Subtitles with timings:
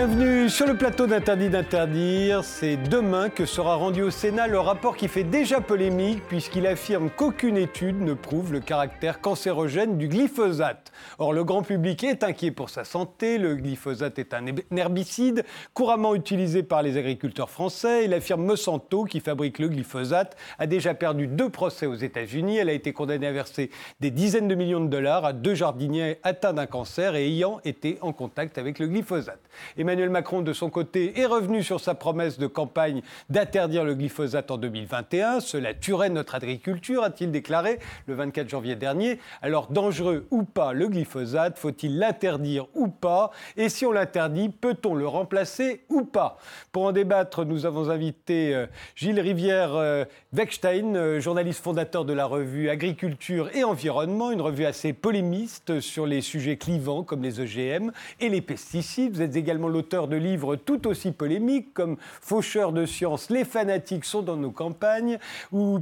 [0.00, 2.42] Bienvenue sur le plateau d'Interdit d'interdire.
[2.42, 7.10] C'est demain que sera rendu au Sénat le rapport qui fait déjà polémique puisqu'il affirme
[7.10, 10.90] qu'aucune étude ne prouve le caractère cancérogène du glyphosate.
[11.18, 13.36] Or, le grand public est inquiet pour sa santé.
[13.36, 15.44] Le glyphosate est un herbicide
[15.74, 20.66] couramment utilisé par les agriculteurs français et la firme Monsanto qui fabrique le glyphosate a
[20.66, 22.56] déjà perdu deux procès aux États-Unis.
[22.56, 23.68] Elle a été condamnée à verser
[24.00, 27.98] des dizaines de millions de dollars à deux jardiniers atteints d'un cancer et ayant été
[28.00, 29.42] en contact avec le glyphosate.
[29.90, 34.52] Emmanuel Macron, de son côté, est revenu sur sa promesse de campagne d'interdire le glyphosate
[34.52, 35.40] en 2021.
[35.40, 39.18] Cela tuerait notre agriculture, a-t-il déclaré le 24 janvier dernier.
[39.42, 43.32] Alors, dangereux ou pas le glyphosate, faut-il l'interdire ou pas?
[43.56, 46.38] Et si on l'interdit, peut-on le remplacer ou pas?
[46.70, 52.26] Pour en débattre, nous avons invité euh, Gilles Rivière-Weckstein, euh, euh, journaliste fondateur de la
[52.26, 57.90] revue Agriculture et Environnement, une revue assez polémiste sur les sujets clivants comme les OGM
[58.20, 59.14] et les pesticides.
[59.14, 59.66] Vous êtes également
[60.08, 65.18] de livres tout aussi polémiques comme Faucheur de science, les fanatiques sont dans nos campagnes
[65.52, 65.80] ou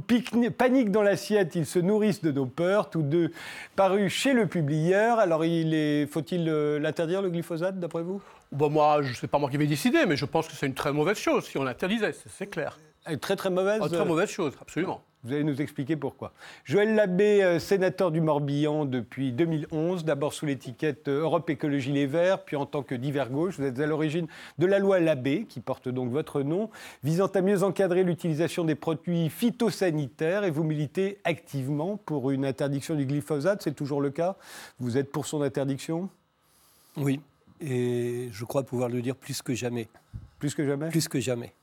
[0.57, 3.31] Panique dans l'assiette, ils se nourrissent de nos peurs, tous deux
[3.75, 5.19] parus chez le publieur.
[5.19, 8.21] Alors il faut-il euh, l'interdire le glyphosate d'après vous?
[8.51, 10.73] Bon, Moi, je sais pas moi qui vais décider, mais je pense que c'est une
[10.73, 12.79] très mauvaise chose si on l'interdisait, c'est clair.
[13.07, 15.01] Une très très mauvaise Une très mauvaise chose, absolument.
[15.25, 16.31] Vous allez nous expliquer pourquoi.
[16.63, 22.05] Joël Labbé, euh, sénateur du Morbihan depuis 2011, d'abord sous l'étiquette euh, Europe Écologie Les
[22.05, 23.57] Verts, puis en tant que divers gauche.
[23.59, 24.27] Vous êtes à l'origine
[24.59, 26.69] de la loi Labbé, qui porte donc votre nom,
[27.03, 32.95] visant à mieux encadrer l'utilisation des produits phytosanitaires et vous militez activement pour une interdiction
[32.95, 33.61] du glyphosate.
[33.61, 34.37] C'est toujours le cas?
[34.79, 36.09] Vous êtes pour son interdiction?
[36.95, 37.19] Oui,
[37.59, 39.89] et je crois pouvoir le dire plus que jamais.
[40.39, 40.87] Plus que jamais?
[40.87, 41.53] Plus que jamais.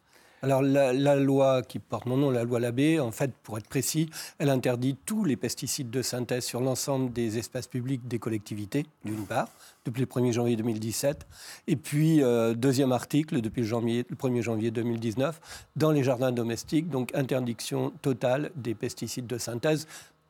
[0.42, 4.10] Alors la, loi qui porte mon nom, la loi Labbé, en fait, pour être précis,
[4.38, 9.24] elle interdit tous les pesticides de synthèse sur l'ensemble des espaces publics des collectivités, d'une
[9.24, 9.48] part,
[9.86, 11.26] depuis le 1er janvier 2017.
[11.68, 15.40] Et puis, euh, deuxième article, depuis le, le 1er janvier 2019,
[15.74, 19.86] dans les jardins domestiques, donc interdiction totale des pesticides de synthèse,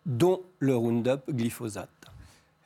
[0.07, 2.06] dont le Roundup glyphosate.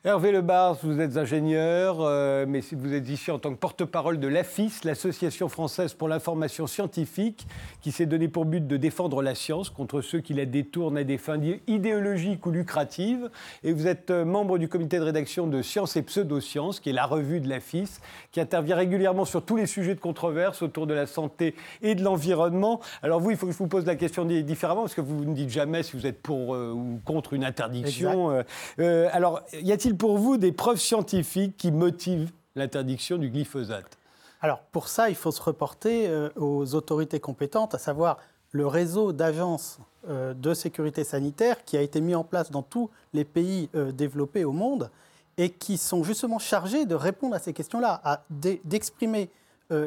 [0.03, 4.27] Hervé Lebars, vous êtes ingénieur, euh, mais vous êtes ici en tant que porte-parole de
[4.27, 7.45] l'AFIS, l'Association française pour l'information scientifique,
[7.81, 11.03] qui s'est donné pour but de défendre la science contre ceux qui la détournent à
[11.03, 13.29] des fins idéologiques ou lucratives.
[13.63, 16.93] Et vous êtes euh, membre du comité de rédaction de Science et Pseudosciences, qui est
[16.93, 17.99] la revue de l'AFIS,
[18.31, 21.53] qui intervient régulièrement sur tous les sujets de controverse autour de la santé
[21.83, 22.79] et de l'environnement.
[23.03, 25.35] Alors vous, il faut que je vous pose la question différemment, parce que vous ne
[25.35, 28.43] dites jamais si vous êtes pour euh, ou contre une interdiction.
[28.79, 33.97] alors, y a-t-il pour vous des preuves scientifiques qui motivent l'interdiction du glyphosate?
[34.41, 38.17] Alors pour ça, il faut se reporter euh, aux autorités compétentes, à savoir
[38.51, 39.79] le réseau d'agences
[40.09, 43.91] euh, de sécurité sanitaire qui a été mis en place dans tous les pays euh,
[43.91, 44.89] développés au monde
[45.37, 48.23] et qui sont justement chargés de répondre à ces questions-là,
[48.65, 49.29] d'exprimer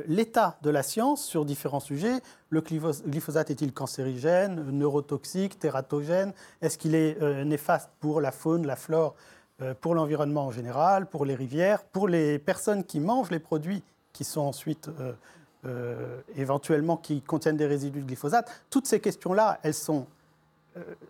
[0.09, 2.23] l'état de la science sur différents sujets.
[2.49, 6.33] Le glyphosate est-il cancérigène, neurotoxique, tératogène
[6.63, 9.15] Est-ce qu'il est néfaste pour la faune, la flore
[9.73, 13.83] pour l'environnement en général, pour les rivières, pour les personnes qui mangent les produits
[14.15, 15.13] qui sont ensuite euh,
[15.67, 18.51] euh, éventuellement qui contiennent des résidus de glyphosate.
[18.71, 20.07] Toutes ces questions-là, elles sont,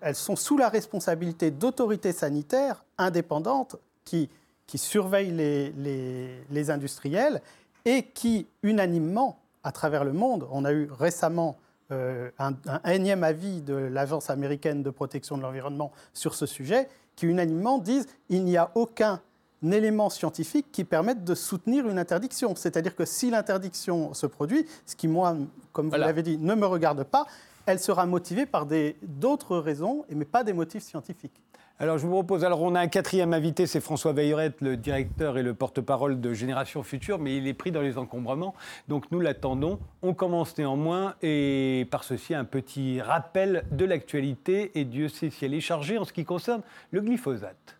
[0.00, 4.30] elles sont sous la responsabilité d'autorités sanitaires indépendantes qui,
[4.66, 7.40] qui surveillent les, les, les, industriels
[7.84, 11.58] et qui, unanimement, à travers le monde, on a eu récemment
[11.90, 17.26] un, un énième avis de l'Agence américaine de protection de l'environnement sur ce sujet, qui
[17.26, 19.20] unanimement disent il n'y a aucun
[19.62, 22.54] élément scientifique qui permette de soutenir une interdiction.
[22.54, 25.36] C'est-à-dire que si l'interdiction se produit, ce qui, moi,
[25.72, 27.26] comme vous l'avez dit, ne me regarde pas,
[27.66, 28.66] elle sera motivée par
[29.02, 31.40] d'autres raisons, mais pas des motifs scientifiques.
[31.80, 35.38] Alors je vous propose, alors on a un quatrième invité, c'est François Veillerette, le directeur
[35.38, 38.54] et le porte-parole de Génération Future, mais il est pris dans les encombrements,
[38.86, 39.80] donc nous l'attendons.
[40.00, 45.46] On commence néanmoins, et par ceci un petit rappel de l'actualité, et Dieu sait si
[45.46, 46.62] elle est chargée en ce qui concerne
[46.92, 47.73] le glyphosate.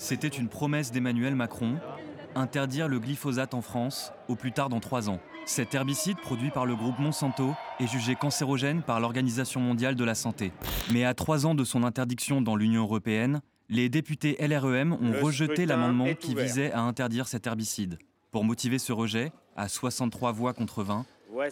[0.00, 1.76] C'était une promesse d'Emmanuel Macron,
[2.34, 5.20] interdire le glyphosate en France au plus tard dans trois ans.
[5.44, 10.14] Cet herbicide produit par le groupe Monsanto est jugé cancérogène par l'Organisation mondiale de la
[10.14, 10.52] santé.
[10.90, 15.66] Mais à trois ans de son interdiction dans l'Union européenne, les députés LREM ont rejeté
[15.66, 17.98] l'amendement qui visait à interdire cet herbicide.
[18.30, 21.04] Pour motiver ce rejet, à 63 voix contre 20,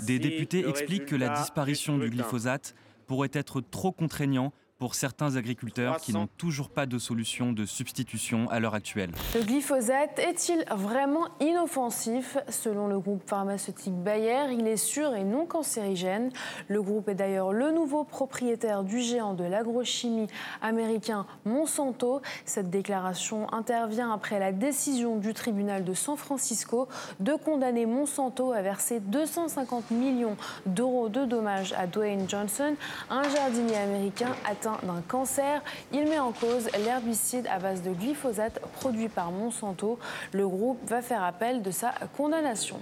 [0.07, 2.75] des députés expliquent que la disparition du glyphosate
[3.07, 8.49] pourrait être trop contraignant pour certains agriculteurs qui n'ont toujours pas de solution de substitution
[8.49, 9.11] à l'heure actuelle.
[9.35, 12.39] Le glyphosate est-il vraiment inoffensif?
[12.49, 16.31] Selon le groupe pharmaceutique Bayer, il est sûr et non cancérigène.
[16.69, 20.29] Le groupe est d'ailleurs le nouveau propriétaire du géant de l'agrochimie
[20.63, 22.23] américain Monsanto.
[22.45, 26.87] Cette déclaration intervient après la décision du tribunal de San Francisco
[27.19, 30.37] de condamner Monsanto à verser 250 millions
[30.67, 32.77] d'euros de dommages à Dwayne Johnson,
[33.11, 35.63] un jardinier américain atteint d'un cancer.
[35.93, 39.99] Il met en cause l'herbicide à base de glyphosate produit par Monsanto.
[40.33, 42.79] Le groupe va faire appel de sa condamnation.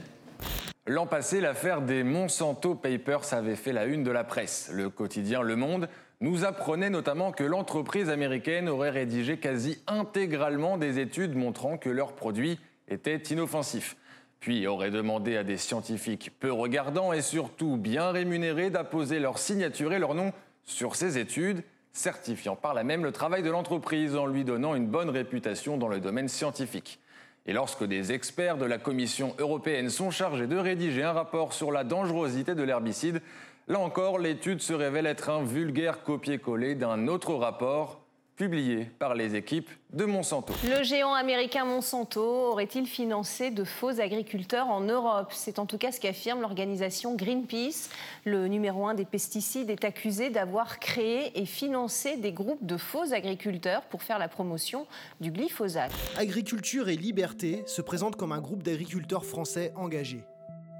[0.88, 4.70] L'an passé, l'affaire des Monsanto Papers avait fait la une de la presse.
[4.72, 5.88] Le quotidien Le Monde
[6.20, 12.12] nous apprenait notamment que l'entreprise américaine aurait rédigé quasi intégralement des études montrant que leurs
[12.12, 13.96] produits étaient inoffensifs.
[14.40, 19.92] Puis aurait demandé à des scientifiques peu regardants et surtout bien rémunérés d'apposer leur signature
[19.92, 20.32] et leur nom
[20.64, 21.62] sur ces études
[21.96, 25.88] certifiant par là même le travail de l'entreprise en lui donnant une bonne réputation dans
[25.88, 27.00] le domaine scientifique.
[27.46, 31.70] Et lorsque des experts de la Commission européenne sont chargés de rédiger un rapport sur
[31.72, 33.22] la dangerosité de l'herbicide,
[33.68, 38.05] là encore, l'étude se révèle être un vulgaire copier-coller d'un autre rapport
[38.36, 40.52] publié par les équipes de Monsanto.
[40.68, 45.32] Le géant américain Monsanto aurait-il financé de faux agriculteurs en Europe?
[45.32, 47.88] C'est en tout cas ce qu'affirme l'organisation Greenpeace.
[48.24, 53.14] Le numéro un des pesticides est accusé d'avoir créé et financé des groupes de faux
[53.14, 54.86] agriculteurs pour faire la promotion
[55.20, 55.92] du glyphosate.
[56.18, 60.24] Agriculture et liberté se présentent comme un groupe d'agriculteurs français engagés.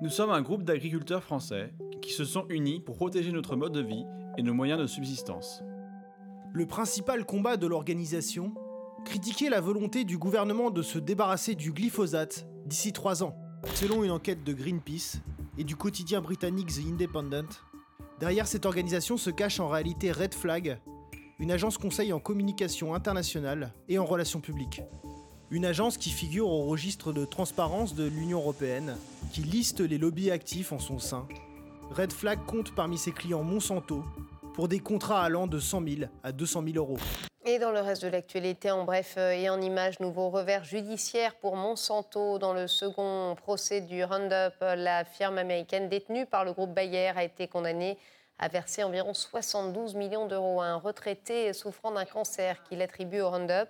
[0.03, 1.71] Nous sommes un groupe d'agriculteurs français
[2.03, 4.05] qui se sont unis pour protéger notre mode de vie
[4.37, 5.63] et nos moyens de subsistance.
[6.57, 8.55] Le principal combat de l'organisation
[9.05, 13.37] Critiquer la volonté du gouvernement de se débarrasser du glyphosate d'ici trois ans.
[13.75, 15.21] Selon une enquête de Greenpeace
[15.59, 17.61] et du quotidien britannique The Independent,
[18.21, 20.81] derrière cette organisation se cache en réalité Red Flag,
[21.39, 24.81] une agence conseil en communication internationale et en relations publiques.
[25.51, 28.97] Une agence qui figure au registre de transparence de l'Union européenne,
[29.31, 31.29] qui liste les lobbies actifs en son sein.
[31.91, 34.05] Red Flag compte parmi ses clients Monsanto,
[34.57, 36.97] pour des contrats allant de 100 000 à 200 000 euros.
[37.45, 41.37] Et dans le reste de l'actualité, en bref euh, et en images, nouveau revers judiciaire
[41.37, 42.39] pour Monsanto.
[42.39, 47.23] Dans le second procès du Roundup, la firme américaine détenue par le groupe Bayer a
[47.23, 47.99] été condamnée
[48.39, 53.31] à verser environ 72 millions d'euros à un retraité souffrant d'un cancer qu'il attribue au
[53.31, 53.69] Roundup.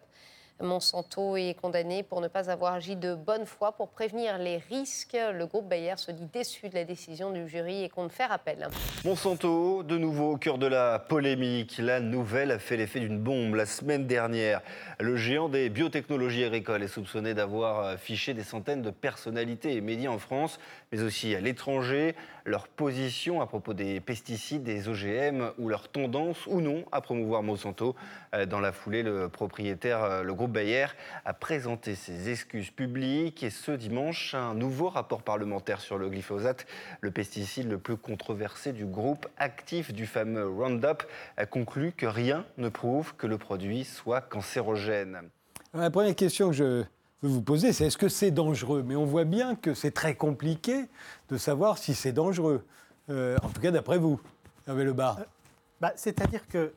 [0.60, 5.16] Monsanto est condamné pour ne pas avoir agi de bonne foi pour prévenir les risques.
[5.34, 8.68] Le groupe Bayer se dit déçu de la décision du jury et compte faire appel.
[9.04, 11.76] Monsanto, de nouveau au cœur de la polémique.
[11.78, 13.54] La nouvelle a fait l'effet d'une bombe.
[13.54, 14.62] La semaine dernière,
[14.98, 20.10] le géant des biotechnologies agricoles est soupçonné d'avoir fiché des centaines de personnalités et médias
[20.10, 20.58] en France,
[20.90, 22.14] mais aussi à l'étranger.
[22.46, 27.42] Leur position à propos des pesticides, des OGM ou leur tendance ou non à promouvoir
[27.42, 27.96] Monsanto.
[28.36, 30.86] Euh, dans la foulée, le propriétaire, euh, le groupe Bayer
[31.24, 36.68] a présenté ses excuses publiques et ce dimanche, un nouveau rapport parlementaire sur le glyphosate,
[37.00, 41.02] le pesticide le plus controversé du groupe actif du fameux Roundup,
[41.36, 45.30] a conclu que rien ne prouve que le produit soit cancérogène.
[45.74, 46.84] La première question que je
[47.22, 48.82] veux vous poser, c'est est-ce que c'est dangereux?
[48.86, 50.86] Mais on voit bien que c'est très compliqué
[51.28, 52.64] de savoir si c'est dangereux.
[53.08, 54.20] Euh, en tout cas, d'après vous,
[54.66, 55.20] Hervé Le Bar.
[55.80, 56.72] Bah, C'est-à-dire que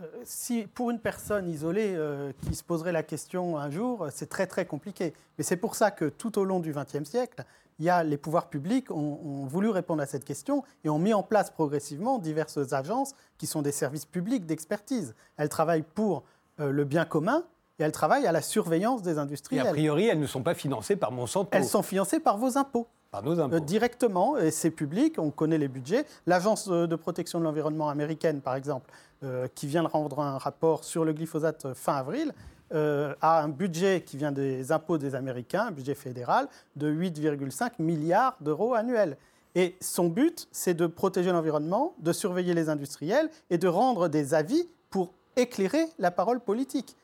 [0.00, 4.46] euh, pour une personne isolée euh, qui se poserait la question un jour, c'est très
[4.46, 5.14] très compliqué.
[5.38, 7.44] Mais c'est pour ça que tout au long du XXe siècle,
[7.78, 11.12] il y a, les pouvoirs publics ont, voulu répondre à cette question et ont mis
[11.12, 15.14] en place progressivement diverses agences qui sont des services publics d'expertise.
[15.36, 16.22] Elles travaillent pour
[16.60, 17.44] euh, le bien commun
[17.78, 19.66] et elles travaillent à la surveillance des industriels.
[19.66, 21.50] Et a priori, elles ne sont pas financées par Monsanto.
[21.52, 22.86] Elles sont financées par vos impôts.
[23.10, 23.56] Par nos impôts.
[23.56, 26.04] Euh, directement, et c'est public, on connaît les budgets.
[26.26, 28.90] L'Agence de protection de l'environnement américaine, par exemple,
[29.22, 32.32] euh, qui vient de rendre un rapport sur le glyphosate fin avril,
[32.72, 37.72] euh, a un budget qui vient des impôts des Américains, un budget fédéral, de 8,5
[37.78, 39.16] milliards d'euros annuels.
[39.56, 44.34] Et son but, c'est de protéger l'environnement, de surveiller les industriels et de rendre des
[44.34, 46.96] avis pour éclairer la parole politique.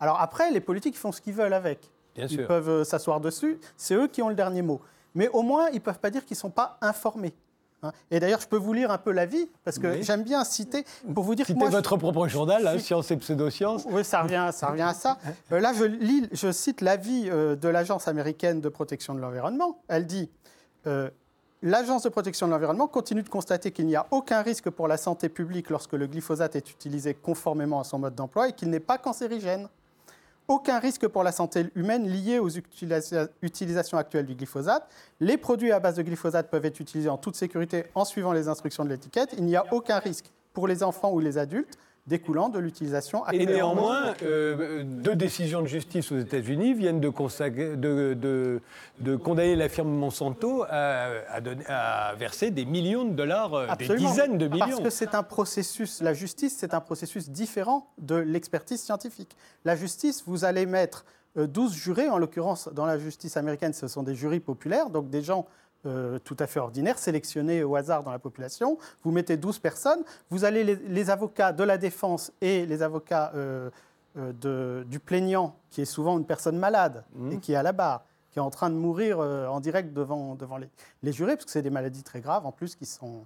[0.00, 1.90] Alors après, les politiques font ce qu'ils veulent avec.
[2.14, 2.46] Bien ils sûr.
[2.46, 4.80] peuvent euh, s'asseoir dessus, c'est eux qui ont le dernier mot.
[5.14, 7.34] Mais au moins, ils ne peuvent pas dire qu'ils ne sont pas informés.
[7.82, 7.92] Hein.
[8.10, 10.02] Et d'ailleurs, je peux vous lire un peu l'avis, parce que Oui.
[10.02, 10.84] j'aime bien citer,
[11.14, 13.84] pour vous dire Citez que moi, je- votre propre journal, hein, Science et Pseudosciences.
[13.90, 15.18] oui, ça revient, ça revient à ça.
[15.52, 19.78] Euh, là, je, lis, je cite l'avis euh, de l'Agence américaine de protection de l'environnement.
[19.88, 20.30] Elle dit
[20.86, 21.10] euh,
[21.62, 24.96] L'Agence de protection de l'environnement continue de constater qu'il n'y a aucun risque pour la
[24.98, 28.80] santé publique lorsque le glyphosate est utilisé conformément à son mode d'emploi et qu'il n'est
[28.80, 29.68] pas cancérigène.
[30.48, 34.88] Aucun risque pour la santé humaine lié aux utilisa- utilisations actuelles du glyphosate.
[35.18, 38.46] Les produits à base de glyphosate peuvent être utilisés en toute sécurité en suivant les
[38.46, 39.34] instructions de l'étiquette.
[39.36, 41.76] Il n'y a aucun risque pour les enfants ou les adultes
[42.06, 47.08] découlant de l'utilisation Et néanmoins, euh, deux décisions de justice aux États-Unis viennent de,
[47.74, 48.60] de- de-
[49.00, 53.66] de condamner la firme Monsanto à, à donner- à verser des millions de dollars, euh,
[53.78, 54.82] des dizaines de Parce millions.
[54.82, 59.36] que c'est un processus, la justice, c'est un processus différent de l'expertise scientifique.
[59.64, 61.04] La justice, vous allez mettre
[61.36, 65.10] euh, 12 jurés, en l'occurrence, dans la justice américaine, ce sont des jurys populaires, donc
[65.10, 65.46] des gens
[65.86, 68.78] euh, tout à fait ordinaires, sélectionnés au hasard dans la population.
[69.04, 73.32] Vous mettez 12 personnes, vous allez les, les avocats de la défense et les avocats
[73.34, 73.70] euh,
[74.18, 77.72] euh, de- du plaignant, qui est souvent une personne malade et qui est à la
[77.72, 80.68] barre, qui est en train de mourir en direct devant, devant les,
[81.02, 83.24] les jurés, parce que c'est des maladies très graves en plus qui sont,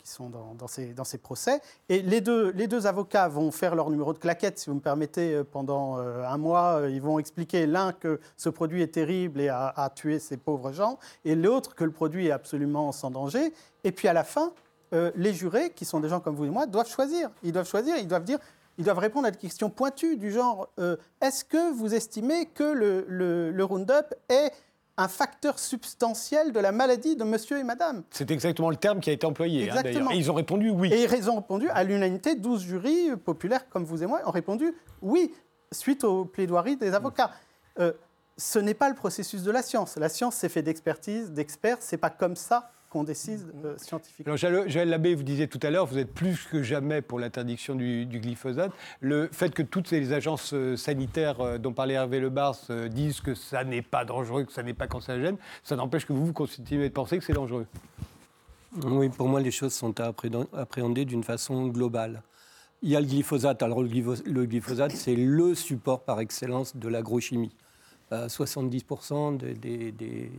[0.00, 1.60] qui sont dans, ces, dans ces procès.
[1.88, 4.80] Et les deux, les deux avocats vont faire leur numéro de claquette, si vous me
[4.80, 6.80] permettez, euh, pendant euh, un mois.
[6.80, 10.72] Euh, Ils vont expliquer l'un que ce produit est terrible et a, tué ces pauvres
[10.72, 13.52] gens, et l'autre que le produit est absolument sans danger.
[13.84, 14.52] Et puis à la fin,
[14.92, 17.30] les jurés, qui sont des gens comme vous et moi, doivent choisir.
[17.42, 18.38] Ils doivent choisir, ils doivent dire.
[18.78, 20.68] Ils doivent répondre à des questions pointues du genre
[21.20, 24.52] est-ce que vous estimez que le Roundup est
[25.00, 29.10] un facteur substantiel de la maladie de monsieur et madame C'est exactement le terme qui
[29.10, 29.70] a été employé.
[29.70, 29.76] hein.
[29.76, 30.10] Exactement.
[30.10, 30.92] Et ils ont répondu oui.
[30.92, 34.74] Et ils ont répondu à l'unanimité, 12 jurys populaires comme vous et moi ont répondu
[35.00, 35.32] oui,
[35.72, 37.30] suite aux plaidoiries des avocats.
[37.78, 37.92] Euh,
[38.36, 39.96] ce n'est pas le processus de la science.
[39.96, 41.78] La science, c'est fait d'expertise, d'experts.
[41.80, 44.34] C'est pas comme ça qu'on décide euh, scientifiquement.
[44.42, 47.76] Alors, Joël Labbé, vous disiez tout à l'heure, vous êtes plus que jamais pour l'interdiction
[47.76, 48.72] du, du glyphosate.
[49.00, 53.20] Le fait que toutes les agences euh, sanitaires euh, dont parlait Hervé Lebars euh, disent
[53.20, 56.32] que ça n'est pas dangereux, que ça n'est pas cancérigène, ça n'empêche que vous, vous
[56.32, 57.66] continuez de penser que c'est dangereux.
[58.84, 62.22] Oui, pour moi, les choses sont à appré- appréhender d'une façon globale.
[62.82, 63.62] Il y a le glyphosate.
[63.62, 67.54] Alors, le glyphosate, c'est le support par excellence de l'agrochimie.
[68.12, 70.32] Euh, 70% des, des- des-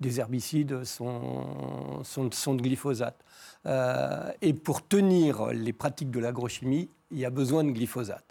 [0.00, 3.22] des herbicides sont, sont- sont de glyphosate.
[3.66, 8.24] Euh, et pour tenir les pratiques de l'agrochimie, il y a besoin de glyphosate.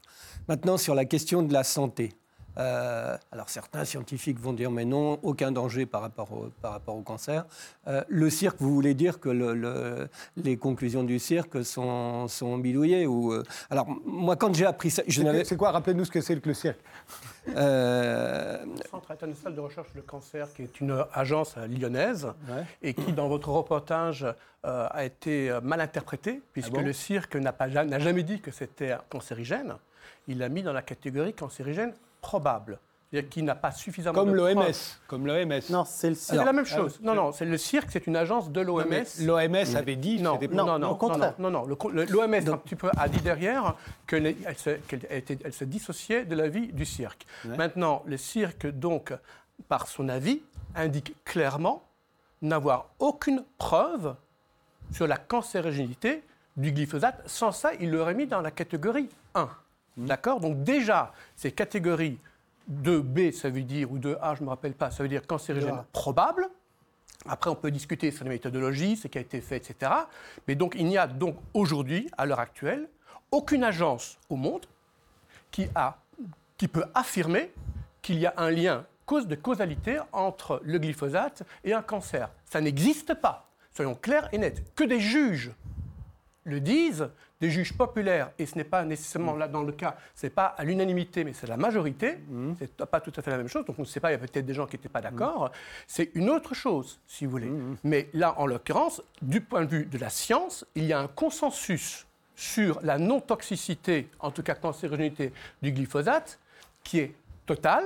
[0.48, 2.14] Maintenant, sur la question de la santé.
[2.58, 6.96] Euh, alors certains scientifiques vont dire mais non, aucun danger par rapport au, par rapport
[6.96, 7.46] au cancer.
[7.88, 12.58] Euh, le cirque, vous voulez dire que le- le- les conclusions du cirque sont, sont
[12.58, 15.42] bidouillées ou, euh, Alors moi quand j'ai appris ça, je C'est n'avais...
[15.44, 15.72] que- C'est quoi?
[15.72, 16.80] Rappelez-nous ce que c'est que le cirque.
[17.56, 22.28] Euh, Le Centre international de recherche sur le cancer, qui est une agence lyonnaise,
[22.82, 24.26] et qui, dans votre reportage,
[24.66, 26.82] euh, a été mal interprété, puisque bon?
[26.82, 29.76] le cirque n'a pas ja- n'a jamais dit que c'était un cancérigène.
[30.28, 31.94] Il l'a mis dans la catégorie cancérigène
[32.32, 32.78] probable.
[33.10, 34.54] C'est-à-dire qu'il n'a pas suffisamment Comme de l'OMS.
[34.56, 34.82] preuves.
[35.08, 35.62] Comme l'OMS.
[35.70, 37.00] Non, c'est le C'est la même chose.
[37.02, 39.06] non, non, c'est le cirque, c'est une agence de l'OMS.
[39.22, 41.34] L'OMS avait dit Non, c'était non, non, non, au contraire.
[41.40, 41.66] non, non, non.
[41.66, 43.76] Le co- le- L'OMS un petit peu a dit derrière
[44.08, 47.26] qu'elle elle se, qu'elle était- elle se dissociait de l'avis du cirque.
[47.46, 49.14] Maintenant, le cirque, donc,
[49.70, 50.42] par son avis,
[50.76, 51.84] indique clairement
[52.42, 54.16] n'avoir aucune preuve
[54.92, 56.24] sur la cancérogénité
[56.58, 57.22] du glyphosate.
[57.26, 59.48] Sans ça, il l'aurait mis dans la catégorie 1.
[59.98, 62.20] D'accord Donc déjà, ces catégories
[62.72, 65.76] 2B, ça veut dire, ou 2A, je ne me rappelle pas, ça veut dire cancérigène
[65.76, 65.86] 2A.
[65.92, 66.48] probable.
[67.28, 69.92] Après, on peut discuter sur les méthodologies, ce qui a été fait, etc.
[70.48, 72.88] Mais donc, il n'y a donc aujourd'hui, à l'heure actuelle,
[73.32, 74.66] aucune agence au monde
[75.52, 75.98] qui, a,
[76.58, 77.52] qui peut affirmer
[78.02, 82.30] qu'il y a un lien cause de causalité entre le glyphosate et un cancer.
[82.46, 83.50] Ça n'existe pas.
[83.74, 84.64] Soyons clairs et nets.
[84.76, 85.52] Que des juges
[86.44, 87.10] le disent,
[87.40, 90.46] des juges populaires, et ce n'est pas nécessairement là dans le cas, ce n'est pas
[90.46, 92.18] à l'unanimité, mais c'est la majorité,
[92.58, 94.16] c'est pas tout à fait la même chose, donc on ne sait pas, il y
[94.16, 95.52] a peut-être des gens qui n'étaient pas d'accord,
[95.86, 97.52] c'est une autre chose, si vous voulez.
[97.84, 101.08] Mais là, en l'occurrence, du point de vue de la science, il y a un
[101.08, 106.40] consensus sur la non-toxicité, en tout cas cancérogénité, du glyphosate,
[106.84, 107.14] qui est
[107.46, 107.84] total,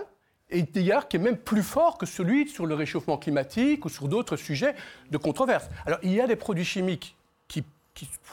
[0.50, 4.08] et d'ailleurs qui est même plus fort que celui sur le réchauffement climatique ou sur
[4.10, 4.76] d'autres sujets
[5.10, 5.70] de controverse.
[5.86, 7.16] Alors il y a des produits chimiques
[7.48, 7.64] qui,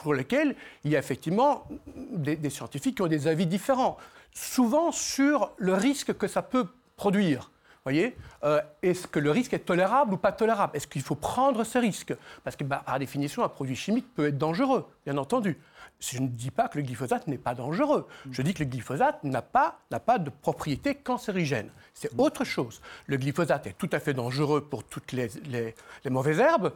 [0.01, 3.97] pour lesquels il y a effectivement des, scientifiques qui ont des avis différents,
[4.33, 7.51] souvent sur le risque que ça peut produire.
[7.85, 10.75] Voyez, Euh, est-ce que le risque est tolérable ou pas tolérable?
[10.75, 12.13] Est-ce qu'il faut prendre ce risque?
[12.43, 15.59] Parce que bah, par définition, un produit chimique peut être dangereux, bien entendu.
[15.99, 18.07] Je ne dis pas que le glyphosate n'est pas dangereux.
[18.31, 21.69] Je dis que le glyphosate n'a pas, de propriété cancérigène.
[21.93, 22.81] C'est autre chose.
[23.07, 25.75] Le glyphosate est tout à fait dangereux pour toutes les
[26.09, 26.71] mauvaises herbes.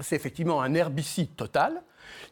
[0.00, 1.82] C'est effectivement un herbicide total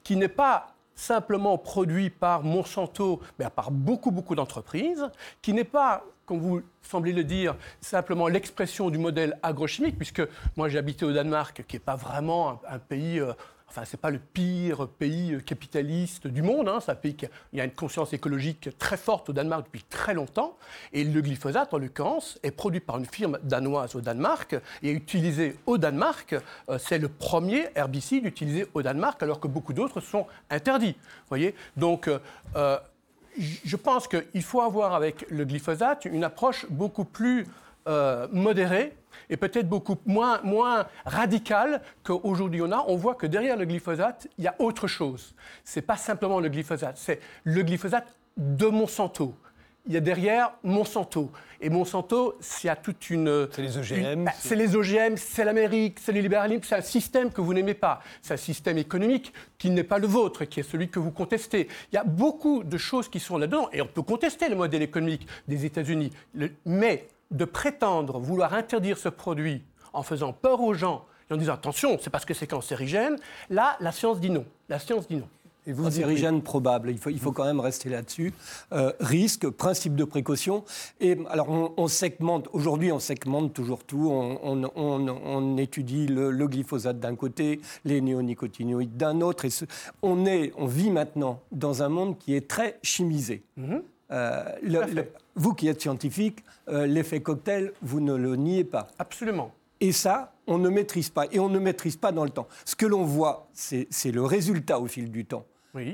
[0.02, 5.08] qui n'est pas simplement produit par Monsanto, mais par beaucoup, beaucoup d'entreprises,
[5.40, 10.22] qui n'est pas, comme vous semblez le dire, simplement l'expression du modèle agrochimique, puisque
[10.56, 13.20] moi j'ai habité au Danemark, qui n'est pas vraiment un, pays...
[13.20, 13.32] euh,
[13.72, 16.68] Enfin, c'est pas le pire pays euh, capitaliste du monde.
[16.68, 16.78] hein.
[16.84, 16.96] C'est a,
[17.54, 20.58] il y a une conscience écologique très forte au Danemark depuis très longtemps.
[20.92, 25.56] Et le glyphosate, en l'occurrence, est produit par une firme danoise au Danemark et utilisé
[25.64, 26.34] au Danemark.
[26.68, 30.96] Euh, c'est le premier herbicide utilisé au Danemark, alors que beaucoup d'autres sont interdits.
[31.30, 31.54] Voyez?
[31.74, 32.78] Donc, euh,
[33.38, 37.46] je pense qu'il faut avoir avec le glyphosate une approche beaucoup plus
[37.88, 38.94] euh, modérée
[39.30, 42.84] et peut-être beaucoup moins, moins radicale qu'aujourd'hui on a.
[42.88, 45.34] On voit que derrière le glyphosate, il y a autre chose.
[45.64, 49.34] Ce n'est pas simplement le glyphosate, c'est le glyphosate de Monsanto
[49.86, 51.30] il y a derrière Monsanto.
[51.60, 53.48] Et Monsanto, il y a toute une.
[53.50, 54.24] C'est les OGM.
[54.24, 57.74] Bah, c'est les OGM, c'est l'Amérique, c'est le libéralisme, c'est un système que vous n'aimez
[57.74, 58.00] pas.
[58.20, 61.68] C'est un système économique qui n'est pas le vôtre, qui est celui que vous contestez.
[61.92, 63.68] Il y a beaucoup de choses qui sont là-dedans.
[63.72, 66.12] Et on peut contester le modèle économique des États-Unis.
[66.64, 71.54] Mais de prétendre vouloir interdire ce produit en faisant peur aux gens et en disant
[71.54, 73.16] attention, c'est parce que c'est cancérigène,
[73.50, 74.44] là, la science dit non.
[74.68, 75.28] La science dit non.
[75.66, 78.32] Et vous Cancérigène probable, il faut, il faut quand même rester là-dessus.
[78.72, 80.64] Euh, risque, principe de précaution.
[81.00, 87.14] Et alors on, segmente, aujourd'hui on segmente toujours tout, on, on, étudie le, glyphosate d'un
[87.14, 89.44] côté, les néonicotinoïdes d'un autre.
[89.44, 89.50] Et
[90.02, 93.44] on, est, on vit maintenant dans un monde qui est très chimisé.
[93.56, 93.82] Mhm.
[94.12, 94.44] Euh,
[95.34, 98.88] vous qui êtes scientifique, euh, l'effet cocktail, vous ne le niez pas.
[98.98, 99.52] Absolument.
[99.80, 101.26] Et ça, on ne maîtrise pas.
[101.32, 102.46] Et on ne maîtrise pas dans le temps.
[102.64, 105.44] Ce que l'on voit, c'est le résultat au fil du temps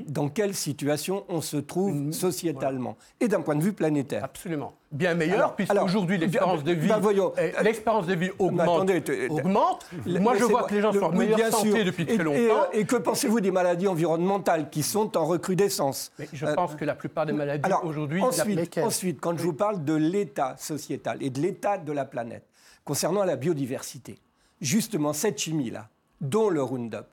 [0.07, 2.13] dans quelle situation on se trouve mmh.
[2.13, 4.23] sociétalement et d'un point de vue planétaire.
[4.25, 4.73] Absolument.
[4.91, 6.89] Bien meilleur, puisqu'aujourd'hui l'espérance de vie,
[7.37, 8.89] eh, l'expérience de vie augmente.
[9.29, 9.85] augmente.
[10.05, 12.65] Moi, je vois que les gens sont en meilleure santé depuis très longtemps.
[12.73, 16.95] Et, que pensez-vous des maladies environnementales qui sont en recrudescence Mais Je pense que la
[16.95, 18.21] plupart des maladies aujourd'hui...
[18.21, 22.43] Ensuite, ensuite, quand je vous parle de l'état sociétal et de l'état de la planète,
[22.83, 24.17] concernant la biodiversité,
[24.59, 25.87] justement cette chimie-là,
[26.19, 27.05] dont le Roundup,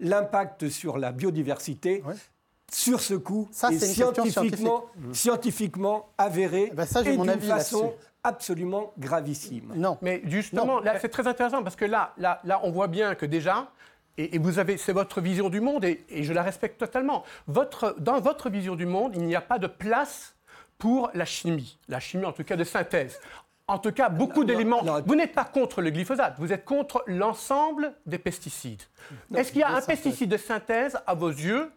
[0.00, 2.02] l'impact sur la biodiversité.
[2.70, 8.92] Sur ce coup, ça, est, scientifiquement, scientifiquement avéré eh ben ça, et d'une façon absolument
[8.98, 9.72] gravissime.
[9.74, 13.14] Non, mais justement, là, c'est très intéressant parce que là, là, là, on voit bien
[13.14, 13.70] que déjà,
[14.18, 17.24] et, vous avez, c'est votre vision du monde et, je la respecte totalement.
[17.46, 20.34] Votre, dans votre vision du monde, il n'y a pas de place
[20.76, 23.18] pour la chimie, la chimie en tout cas de synthèse
[23.68, 24.82] en tout cas, beaucoup d'éléments.
[25.06, 28.82] Vous n'êtes pas contre le glyphosate, vous êtes contre l'ensemble des pesticides.
[29.34, 31.70] Est-ce qu'il y a un pesticide de synthèse, à vos yeux,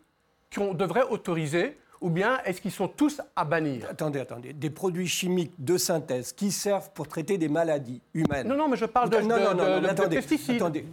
[0.56, 3.86] qu'on devrait autoriser ou bien est-ce qu'ils sont tous à bannir?
[3.88, 4.54] Attendez, attendez.
[4.54, 8.48] Des produits chimiques de synthèse qui servent pour traiter des maladies humaines.
[8.48, 10.56] Non, non, mais je parle de, non, non, non, pesticides.
[10.56, 10.86] Attendez.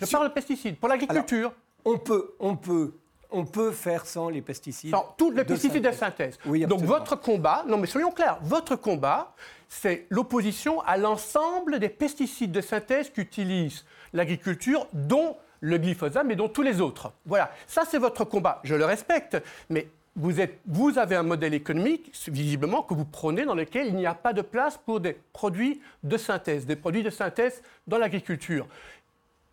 [0.00, 0.76] Je parle de pesticides.
[0.76, 1.52] Pour l'agriculture.
[1.84, 2.92] On peut, on peut
[3.30, 4.90] on peut faire sans les pesticides.
[4.90, 6.38] Sans tous les pesticides de synthèse.
[6.46, 9.34] Oui, Donc votre combat, non mais soyons clairs, votre combat,
[9.68, 16.48] c'est l'opposition à l'ensemble des pesticides de synthèse qu'utilise l'agriculture, dont le glyphosate, mais dont
[16.48, 17.12] tous les autres.
[17.26, 18.60] Voilà, ça c'est votre combat.
[18.64, 19.36] Je le respecte,
[19.68, 24.14] mais vous, avez un modèle économique, visiblement, que vous prenez dans lequel il n'y a
[24.14, 28.66] pas de place pour des produits de synthèse, des produits de synthèse dans l'agriculture.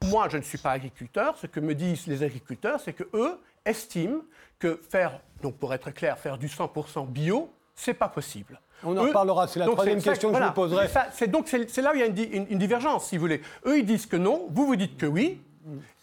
[0.06, 1.38] Moi, je ne suis pas agriculteur.
[1.38, 4.21] Ce que me disent les agriculteurs, c'est que eux estiment
[4.58, 8.60] que faire, donc pour être clair, faire du 100% bio, c'est pas possible.
[8.85, 10.87] On en parlera, c'est la troisième question que je vous poserai.
[11.13, 13.41] C'est donc c'est là où il y a une, divergence, si vous voulez.
[13.65, 15.41] Eux, ils disent que non, vous, vous dites que oui.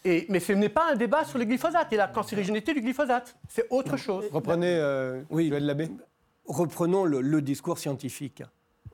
[0.03, 3.35] Et, mais ce n'est pas un débat sur le glyphosate et la cancérigénité du glyphosate.
[3.47, 4.25] C'est autre chose.
[4.31, 5.49] Reprenez, euh, oui.
[5.49, 5.89] Labbé.
[6.45, 8.43] Reprenons le, discours scientifique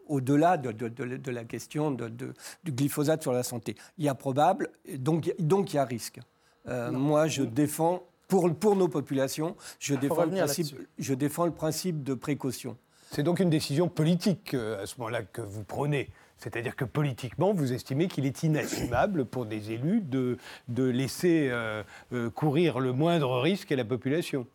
[0.08, 3.76] au-delà de, la question du glyphosate sur la santé.
[3.98, 6.20] Il y a probable, donc, donc il y a risque.
[6.68, 11.52] Euh, moi, je défends, pour, pour nos populations, je défends, le principe, je défends le
[11.52, 12.78] principe de précaution.
[13.12, 16.10] C'est donc une décision politique euh, à ce moment-là que vous prenez.
[16.38, 21.84] C'est-à-dire que politiquement, vous estimez qu'il est inassumable pour des élus de, de laisser euh,
[22.14, 24.48] euh, courir le moindre risque à la population.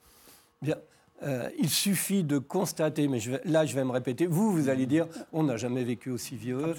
[0.62, 0.76] Bien.
[1.58, 5.42] il suffit de constater, mais là je vais me répéter, vous, vous allez dire, on
[5.42, 6.74] n'a jamais vécu aussi vieux.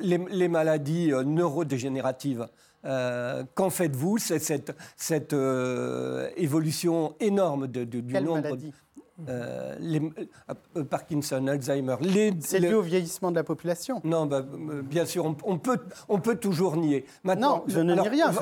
[0.00, 2.46] Les, les, maladies neurodégénératives,
[2.82, 4.18] qu'en faites-vous?
[4.18, 5.34] C'est cette, cette
[6.36, 8.58] évolution énorme de, du nombre.
[9.28, 10.00] Euh, les,
[10.76, 11.96] euh, Parkinson, Alzheimer.
[12.40, 16.18] C'est lié au vieillissement de la population Non, bah, euh, bien sûr, on, peut, on
[16.18, 17.04] peut toujours nier.
[17.22, 18.32] Maintenant, non, je ne nie rien.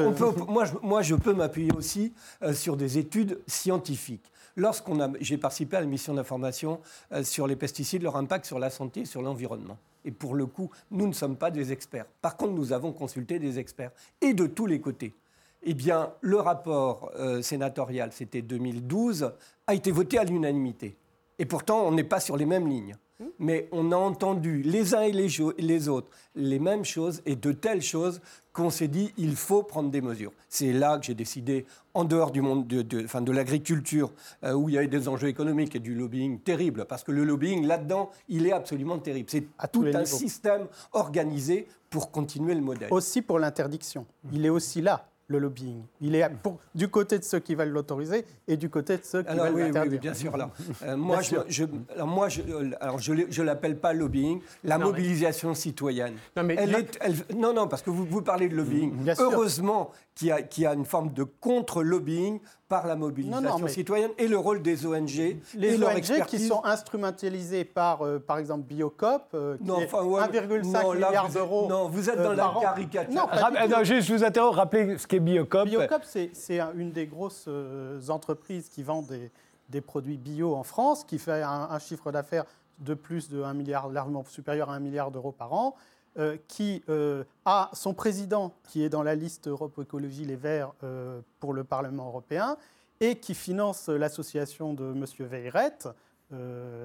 [0.48, 2.14] moi, je, moi, je peux m'appuyer aussi
[2.54, 4.32] sur des études scientifiques.
[4.56, 6.80] Lorsqu'on a, j'ai participé à la mission d'information
[7.22, 9.78] sur les pesticides, leur impact sur la santé et sur l'environnement.
[10.04, 12.06] Et pour le coup, nous ne sommes pas des experts.
[12.20, 15.14] Par contre, nous avons consulté des experts, et de tous les côtés.
[15.62, 19.32] Eh bien, le rapport sénatorial, c'était 2012,
[19.66, 20.96] a été voté à l'unanimité.
[21.38, 22.96] Et pourtant, on n'est pas sur les mêmes lignes.
[23.38, 27.52] Mais on a entendu les uns et les, les, autres les mêmes choses et de
[27.52, 28.20] telles choses
[28.52, 30.32] qu'on s'est dit il faut prendre des mesures.
[30.48, 34.12] C'est là que j'ai décidé, en dehors du monde de, de, enfin de l'agriculture,
[34.44, 37.24] euh, où il y avait des enjeux économiques et du lobbying terrible, parce que le
[37.24, 39.28] lobbying là-dedans, il est absolument terrible.
[39.30, 42.92] C'est tout un système organisé pour continuer le modèle.
[42.92, 44.06] Aussi pour l'interdiction.
[44.32, 45.82] Il est aussi là le lobbying.
[46.00, 49.22] Il est pour, du côté de ceux qui veulent l'autoriser et du côté de ceux
[49.22, 49.92] qui alors, veulent oui, l'interdire.
[49.92, 50.34] oui, bien sûr.
[50.34, 50.50] Alors,
[50.84, 51.44] euh, moi, Bien je, sûr.
[51.48, 55.54] je, alors, moi, je, euh, alors, je, je l'appelle pas lobbying, la Non, mais- mobilisation
[55.54, 56.14] citoyenne.
[56.36, 58.92] Non, mais Elle là- est- elle- non, non, parce que vous, vous parlez de lobbying.
[58.92, 59.24] Bien sûr.
[59.32, 63.58] Heureusement qu'il y, a- qu'il y a une forme de contre-lobbying par la mobilisation Non,
[63.58, 67.64] non, mais- citoyenne et le rôle des ONG et Les leur ONG qui sont instrumentalisées
[67.64, 71.66] par, euh, par exemple, Biocop, euh, qui enfin, ouais, 1,5 non, là, milliard d'euros.
[71.68, 73.12] Non, vous êtes euh, dans la caricature.
[73.14, 75.68] Non, juste, je vous interromps, rappelez ce qu'est Biocop.
[75.68, 79.30] Biocop, c'est c'est un- une des grosses euh, entreprises qui vend des,
[79.68, 82.44] des produits bio en France, qui fait un, un chiffre d'affaires
[82.80, 85.74] de plus de 1 milliard, largement supérieur à 1 milliard d'euros par an,
[86.18, 90.72] euh, qui euh, a son président qui est dans la liste Europe Écologie Les Verts
[90.82, 92.56] euh, pour le Parlement européen
[93.00, 95.04] et qui finance l'association de M.
[95.20, 95.88] Veyrette.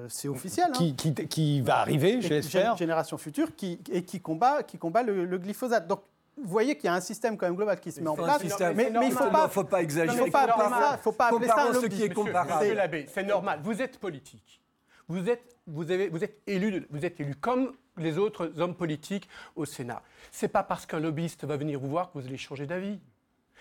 [0.08, 0.66] c'est officiel.
[0.68, 0.72] hein.
[0.72, 2.20] Qui, qui- qui va arriver.
[2.20, 5.86] Gé- Génération Future, qui, et qui combat, qui combat le, le glyphosate.
[5.86, 6.00] Donc,
[6.42, 8.40] vous voyez qu'il y a un système quand même global qui se met en place.
[8.42, 8.76] système.
[8.76, 10.16] Mais, mais il ne faut pas, faut pas exagérer.
[10.16, 11.88] il faut pas appeler ça, faut pas appeler ça un lobby.
[11.88, 12.60] qui est Monsieur, comparable.
[12.60, 13.60] Monsieur Labbé, c'est normal.
[13.62, 14.60] Vous êtes politique.
[15.08, 19.28] Vous êtes, vous avez, vous êtes élu, vous êtes élu comme les autres hommes politiques
[19.56, 20.02] au Sénat.
[20.30, 23.00] C'est pas parce qu'un lobbyiste va venir vous voir que vous allez changer d'avis.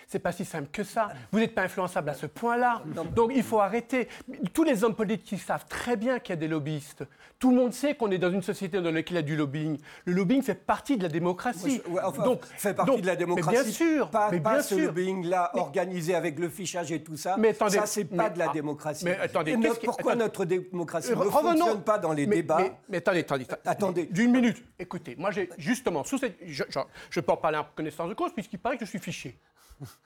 [0.07, 1.09] C'est pas si simple que ça.
[1.31, 2.81] Vous n'êtes pas influençable à ce point-là.
[3.15, 4.07] Donc il faut arrêter.
[4.53, 7.03] Tous les hommes politiques savent très bien qu'il y a des lobbyistes.
[7.39, 9.35] Tout le monde sait qu'on est dans une société dans laquelle il y a du
[9.35, 9.77] lobbying.
[10.05, 11.81] Le lobbying fait partie de la démocratie.
[11.87, 13.63] Ouais, enfin, donc, fait partie donc- de la mais démocratie.
[13.63, 14.85] bien sûr, Pas, mais pas bien ce sûr.
[14.87, 17.35] lobbying-là organisé avec le fichage et tout ça.
[17.37, 19.05] Mais attendez, ça, c'est pas mais- de la ah, démocratie.
[19.05, 20.23] mais attendez, Et notre- pourquoi attendez.
[20.25, 24.05] notre démocratie Euh, ne fonctionne pas dans les mais, débats Mais, mais attendez, attendez, attendez.
[24.07, 24.63] D'une minute.
[24.79, 26.79] Écoutez, moi, j'ai justement, sous cette, je, je,
[27.11, 29.37] je peux en parler en connaissance de cause, puisqu'il paraît que je suis fiché.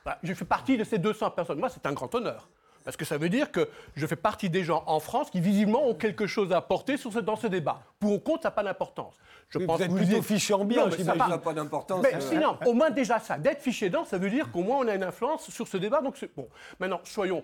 [0.06, 1.60] Bah, je fais partie de ces 200 personnes.
[1.60, 2.50] Moi, c'est un grand honneur.
[2.84, 5.88] Parce que ça veut dire que je fais partie des gens en France qui, visiblement,
[5.88, 7.84] ont quelque chose à apporter sur ce- dans ce débat.
[8.00, 9.16] Pour ou contre, ça n'a pas d'importance.
[9.50, 11.54] Je Oui, pense vous êtes que plutôt fiché en bien, Non, mais ça n'a pas
[11.54, 12.02] d'importance.
[12.02, 14.78] Mais euh, sinon, au moins déjà ça, d'être fiché dedans, ça veut dire qu'au moins
[14.78, 16.02] on a une influence sur ce débat.
[16.02, 16.50] Donc bon.
[16.80, 17.44] Maintenant, soyons,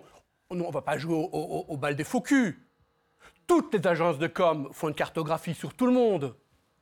[0.50, 2.58] on ne va pas jouer au, au- au bal des faux culs.
[3.46, 6.34] Toutes les agences de com font une cartographie sur tout le monde.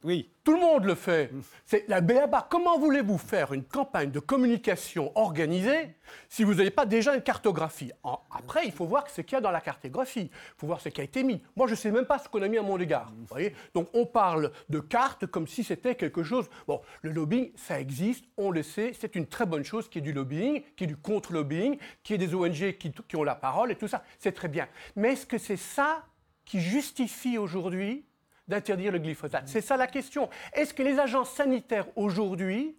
[0.04, 0.30] Oui.
[0.44, 1.32] Tout le monde le fait.
[1.64, 2.46] C'est la BABA.
[2.48, 5.96] Comment voulez-vous faire une campagne de communication organisée
[6.28, 7.90] si vous n'avez pas déjà une cartographie?
[8.30, 10.30] Après, il faut voir ce qu'il y a dans la cartographie.
[10.32, 11.42] Il faut voir ce qui a été mis.
[11.56, 13.12] Moi, je ne sais même pas ce qu'on a mis à mon égard.
[13.16, 13.56] Vous voyez?
[13.74, 16.48] Donc, on parle de cartes comme si c'était quelque chose.
[16.68, 18.92] Bon, le lobbying, ça existe, on le sait.
[18.96, 21.78] C'est une très bonne chose qu'il y ait du lobbying, qu'il y ait du contre-lobbying,
[22.04, 24.04] qu'il y ait des ONG qui, qui ont la parole et tout ça.
[24.20, 24.68] C'est très bien.
[24.94, 26.04] Mais est-ce que c'est ça
[26.44, 28.04] qui justifie aujourd'hui
[28.48, 30.28] d'interdire le glyphosate C'est ça la question.
[30.52, 32.76] Est-ce que les agences sanitaires aujourd'hui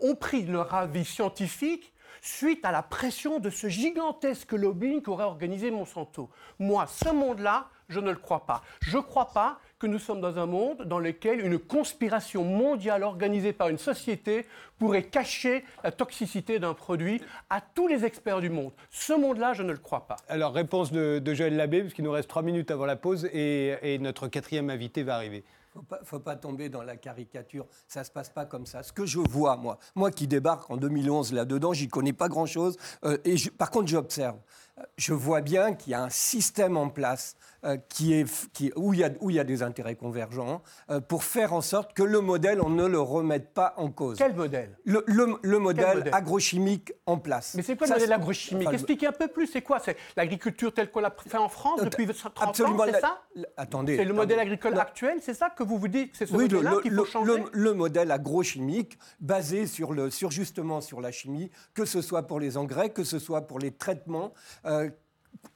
[0.00, 5.70] ont pris leur avis scientifique suite à la pression de ce gigantesque lobbying qu'aurait organisé
[5.70, 6.30] Monsanto?
[6.58, 8.62] Moi, ce monde-là, je ne le crois pas.
[8.80, 13.02] Je ne crois pas que nous sommes dans un monde dans lequel une conspiration mondiale
[13.02, 14.46] organisée par une société
[14.78, 18.72] pourrait cacher la toxicité d'un produit à tous les experts du monde.
[18.90, 20.16] Ce monde-là, je ne le crois pas.
[20.28, 23.24] Alors, réponse de, de Joël Labbé, parce qu'il nous reste trois minutes avant la pause
[23.32, 25.44] et, et notre quatrième invité va arriver.
[25.72, 27.66] faut pas, faut pas tomber dans la caricature.
[27.88, 28.82] Ça se passe pas comme ça.
[28.82, 32.76] Ce que je vois, moi, moi qui débarque en 2011 là-dedans, j'y connais pas grand-chose.
[33.04, 34.36] euh, et je- par contre, j'observe.
[34.78, 37.49] Euh, Je vois bien qu'il y a un système en place euh,
[37.88, 41.00] qui est, qui, où, il y a, où il y a des intérêts convergents euh,
[41.00, 44.18] pour faire en sorte que le modèle, on ne le remette pas en cause.
[44.18, 44.78] Quel modèle?
[44.84, 46.14] Le, le- le modèle, modèle?
[46.14, 47.54] agrochimique en place.
[47.56, 49.78] Mais c'est quoi Ça, le modèle agrochimique enfin, Expliquez un peu plus, c'est quoi?
[49.78, 53.22] C'est l'agriculture telle qu'on l'a fait en France depuis 30 absolument ans, c'est ça?
[53.56, 56.48] attendez, C'est le modèle agricole actuel, c'est ça que vous vous dites C'est ce Oui,
[56.48, 57.32] le, modèle-là le- qu'il faut le- changer?
[57.38, 62.22] le- le modèle agrochimique basé sur, le, sur justement sur la chimie, que ce soit
[62.26, 64.32] pour les engrais, que ce soit pour les traitements.
[64.64, 64.88] euh,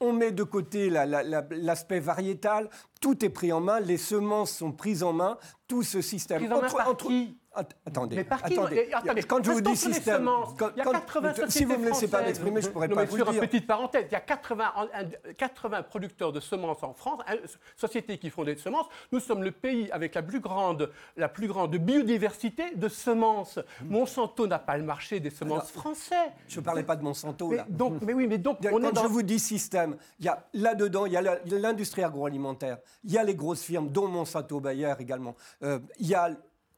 [0.01, 2.69] on met de côté la- la- la- l'aspect variétal,
[3.01, 6.39] tout est pris en main, les semences sont prises en main, tout ce système.
[6.39, 7.23] Prises en main par qui?
[7.25, 7.44] Att-
[7.87, 8.77] attendez, Mais par qui attendez.
[8.77, 11.65] Et- attendez, Quand je vous dis système, quand- il y a quand- 80 sociétés si
[11.65, 12.27] vous me laissez pas françaises.
[12.27, 13.49] m'exprimer, je pourrais Non, pas vous sur le une dire.
[13.49, 17.21] petite parenthèse, il y a 80, en- un- 80 producteurs de semences en France,
[17.77, 18.87] sociétés qui font des semences.
[19.13, 23.59] Nous sommes le pays avec la plus grande, la plus grande biodiversité de semences.
[23.85, 26.15] Monsanto n'a pas le marché des semences français.
[26.49, 27.67] Je ne parlais pas de Monsanto Mais là.
[27.69, 30.29] donc, mais oui, mais donc on Quand est dans je vous dis système, il y
[30.29, 34.61] a là-dedans, il y a l'industrie agroalimentaire, il y a les grosses firmes, dont Monsanto
[34.61, 35.35] Bayer également.
[35.63, 36.31] Euh, il y a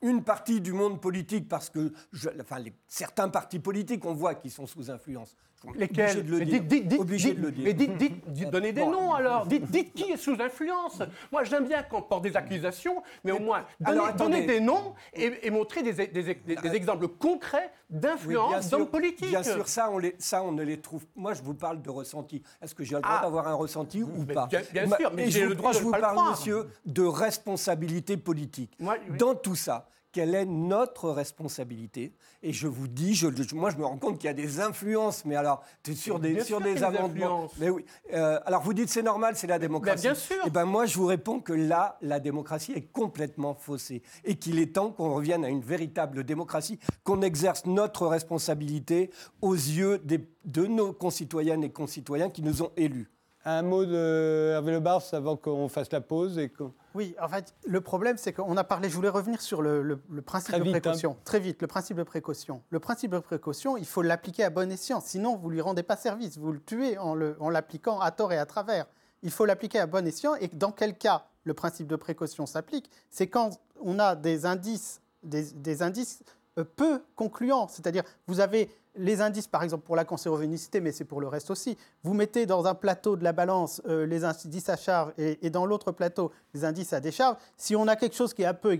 [0.08, 4.34] une partie du monde politique, parce que je- enfin, les- certains partis politiques, on voit
[4.34, 5.34] qu'ils sont sous influence.
[5.74, 6.62] Lesquels de le Mais dire.
[6.62, 7.64] dites- dites- Obligé dites- de le dire.
[7.64, 8.90] Mais dites, dites- donnez des Bon.
[8.90, 9.46] noms alors.
[9.46, 11.02] Dites, qui est sous influence.
[11.32, 14.34] Moi, j'aime bien qu'on porte des accusations, mais au moins donnez, alors, attendez.
[14.42, 18.78] donnez des noms et, et montrez des, des- des- des exemples concrets Oui, d'influence sûr,
[18.78, 19.30] d'hommes politiques.
[19.30, 21.04] Bien sûr, ça on, les, ça, on ne les trouve.
[21.16, 22.42] Moi, je vous parle de ressenti.
[22.62, 23.22] Est-ce que j'ai le droit Ah.
[23.24, 25.90] d'avoir un ressenti ou Mais pas bien- sûr, mais j'ai le droit de je vous
[25.90, 26.30] parle, croire.
[26.32, 28.72] monsieur, de responsabilité politique.
[28.78, 29.16] Moi, oui.
[29.16, 32.14] Dans tout ça, quelle est notre responsabilité.
[32.42, 35.26] Et je vous dis, je, moi je me rends compte qu'il y a des influences,
[35.26, 35.62] mais alors
[35.94, 37.48] sur des, sur des amendements.
[37.58, 37.84] Mais oui.
[38.14, 40.04] Euh, alors vous dites c'est normal, c'est la démocratie.
[40.04, 40.38] bien sûr.
[40.46, 44.58] Et ben moi je vous réponds que là, la démocratie est complètement faussée et qu'il
[44.58, 49.10] est temps qu'on revienne à une véritable démocratie, qu'on exerce notre responsabilité
[49.42, 53.10] aux yeux de nos concitoyennes et concitoyens qui nous ont élus.
[53.48, 56.52] Un mot de Hervé Le Bars avant qu'on fasse la pause et
[56.96, 60.56] Oui, en fait, le problème, c'est qu'on a parlé, je voulais revenir sur le, principe
[60.56, 60.72] de hein.
[60.72, 61.16] précaution.
[61.24, 62.60] Très vite, le principe de précaution.
[62.70, 65.84] Le principe de précaution, il faut l'appliquer à bon escient, sinon vous ne lui rendez
[65.84, 67.14] pas service, vous le tuez en
[67.48, 68.86] l'appliquant à tort et à travers.
[69.22, 72.90] Il faut l'appliquer à bon escient, et dans quel cas le principe de précaution s'applique?
[73.10, 76.24] C'est quand on a des indices, des indices
[76.64, 81.20] peu concluants, c'est-à-dire vous avez les indices, par exemple, pour la cancérogénicité, mais c'est pour
[81.20, 81.76] le reste aussi.
[82.02, 85.66] Vous mettez dans un plateau de la balance euh, les indices à charge et, dans
[85.66, 87.36] l'autre plateau les indices à décharge.
[87.56, 88.78] Si on a quelque chose qui est un peu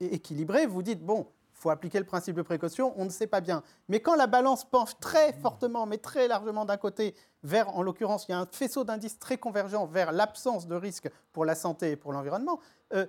[0.00, 3.40] équilibré, vous dites, bon, il faut appliquer le principe de précaution, on ne sait pas
[3.40, 3.62] bien.
[3.88, 8.26] Mais quand la balance penche très fortement, mais très largement d'un côté, vers, en l'occurrence,
[8.28, 11.92] il y a un faisceau d'indices très convergents vers l'absence de risque pour la santé
[11.92, 12.58] et pour l'environnement,
[12.94, 13.06] euh,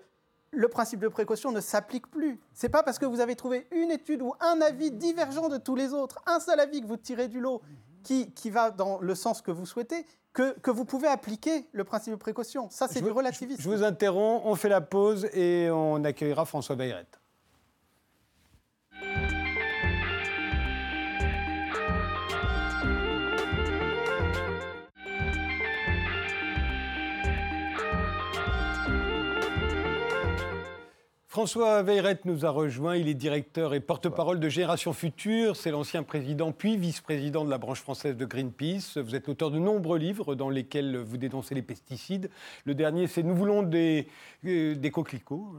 [0.54, 2.40] le principe de précaution ne s'applique plus.
[2.54, 5.76] C'est pas parce que vous avez trouvé une étude ou un avis divergent de tous
[5.76, 7.62] les autres, un seul avis que vous tirez du lot
[8.04, 11.84] qui, qui va dans le sens que vous souhaitez, que, que, vous pouvez appliquer le
[11.84, 12.68] principe de précaution.
[12.70, 13.62] Ça, c'est du relativisme.
[13.62, 17.20] Je, vous interromps, on fait la pause et on accueillera François Bayrette.
[31.34, 32.96] François Veyrette nous a rejoint.
[32.96, 35.56] Il est directeur et porte-parole de Génération Future.
[35.56, 39.00] C'est l'ancien président puis vice-président de la branche française de Greenpeace.
[39.00, 42.30] Vous êtes l'auteur de nombreux livres dans lesquels vous dénoncez les pesticides.
[42.66, 44.08] Le dernier, c'est Nous voulons des,
[44.46, 45.56] euh, des coquelicots.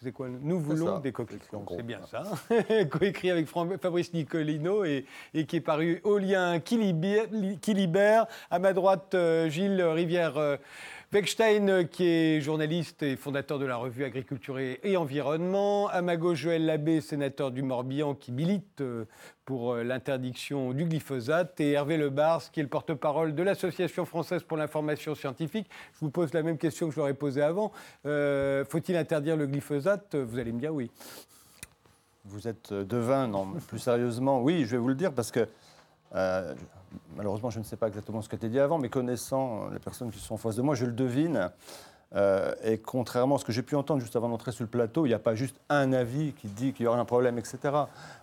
[0.00, 1.64] C'est quoi Nous voulons des coquelicots.
[1.70, 2.22] C'est bien ça.
[2.90, 5.06] Coécrit avec Fabrice Nicolino et,
[5.48, 8.26] qui est paru au lien qui libère.
[8.48, 10.58] À ma droite, euh, Gilles Rivière.
[11.06, 15.88] Euh, Beckstein, qui est journaliste et fondateur de la revue Agriculture et Environnement.
[15.88, 19.04] À ma gauche, Joël Labbé, sénateur du Morbihan, qui milite euh,
[19.44, 21.60] pour euh, l'interdiction du glyphosate.
[21.60, 25.68] Et Hervé Lebars, qui est le porte-parole de l'Association française pour l'information scientifique.
[25.94, 27.72] Je vous pose la même question que je leur ai posée avant.
[28.04, 30.14] Euh, faut-il interdire le glyphosate?
[30.14, 30.90] Vous allez me dire oui.
[32.24, 35.46] Vous êtes devin, non, plus sérieusement, oui, je vais vous le dire, parce que
[37.16, 39.78] malheureusement, je ne sais pas exactement ce que tu as dit avant, mais connaissant les
[39.78, 41.50] personnes qui sont en face de moi, je le devine.
[42.14, 45.06] Euh, et contrairement à ce que j'ai pu entendre juste avant d'entrer sur le plateau,
[45.06, 47.58] il n'y a pas juste un avis qui dit qu'il y aura un problème, etc.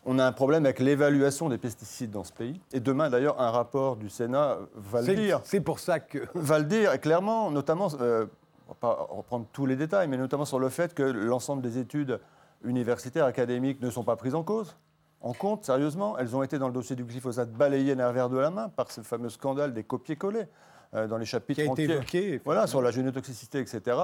[0.05, 2.59] On a un problème avec l'évaluation des pesticides dans ce pays.
[2.71, 5.41] Et demain, d'ailleurs, un rapport du Sénat va le dire.
[5.43, 6.19] C'est pour ça que.
[6.33, 8.25] Va le dire, clairement, notamment, euh,
[8.67, 11.61] on ne va pas reprendre tous les détails, mais notamment sur le fait que l'ensemble
[11.61, 12.19] des études
[12.63, 14.75] universitaires, académiques ne sont pas prises en cause
[15.23, 16.17] en compte, sérieusement.
[16.17, 18.91] Elles ont été dans le dossier du glyphosate balayées d'un revers de la main par
[18.91, 20.45] ce fameux scandale des copier-coller.
[20.95, 23.97] Euh, dans les chapitres qui a été évoqué, voilà, sur la génotoxicité, etc.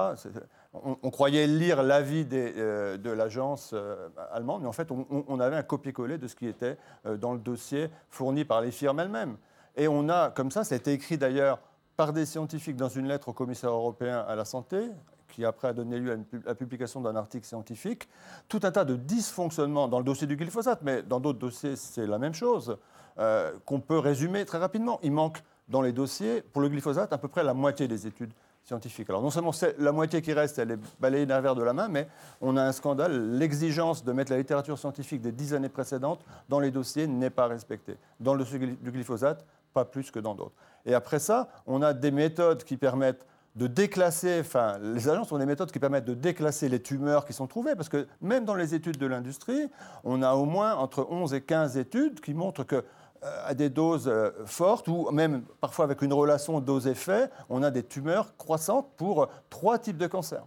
[0.72, 5.62] On, croyait lire l'avis euh, de l'agence euh, allemande, mais en fait, on, avait un
[5.62, 6.78] copier-coller de ce qui était
[7.18, 9.36] dans le dossier fourni par les firmes elles-mêmes.
[9.76, 11.60] Et on a, comme ça, ça a été écrit d'ailleurs
[11.96, 14.90] par des scientifiques dans une lettre au commissaire européen à la santé,
[15.30, 18.08] qui après a donné lieu à la publication d'un article scientifique,
[18.48, 22.06] tout un tas de dysfonctionnements dans le dossier du glyphosate, mais dans d'autres dossiers c'est
[22.06, 22.76] la même chose,
[23.18, 24.98] euh, qu'on peut résumer très rapidement.
[25.02, 28.32] Il manque dans les dossiers, pour le glyphosate, à peu près la moitié des études
[28.64, 29.08] scientifiques.
[29.08, 31.88] Alors non seulement la moitié qui reste, elle est balayée d'un verre de la main,
[31.88, 32.08] mais
[32.40, 33.36] on a un scandale.
[33.36, 37.46] L'exigence de mettre la littérature scientifique des dix années précédentes dans les dossiers n'est pas
[37.46, 37.96] respectée.
[38.18, 40.54] Dans le dossier du glyphosate, pas plus que dans d'autres.
[40.84, 45.38] Et après ça, on a des méthodes qui permettent de déclasser, enfin, les agences ont
[45.38, 48.54] des méthodes qui permettent de déclasser les tumeurs qui sont trouvées, parce que même dans
[48.54, 49.68] les études de l'industrie,
[50.04, 52.84] on a au moins entre 11 et 15 études qui montrent que
[53.22, 57.70] euh, à des doses euh, fortes ou même parfois avec une relation dose-effet, on a
[57.70, 60.46] des tumeurs croissantes pour trois types de cancers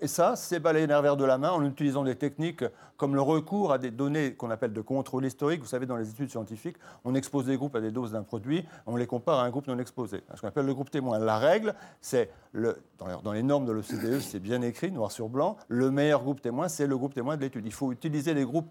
[0.00, 2.64] et ça, c'est balayer nervaire de la main en utilisant des techniques
[2.96, 5.60] comme le recours à des données qu'on appelle de contrôle historique.
[5.60, 8.64] Vous savez, dans les études scientifiques, on expose des groupes à des doses d'un produit,
[8.86, 10.22] on les compare à un groupe non exposé.
[10.34, 11.18] Ce qu'on appelle le groupe témoin.
[11.18, 12.78] La règle, c'est, le,
[13.22, 16.68] dans les normes de l'OCDE, c'est bien écrit, noir sur blanc, le meilleur groupe témoin,
[16.68, 17.66] c'est le groupe témoin de l'étude.
[17.66, 18.70] Il faut utiliser les groupes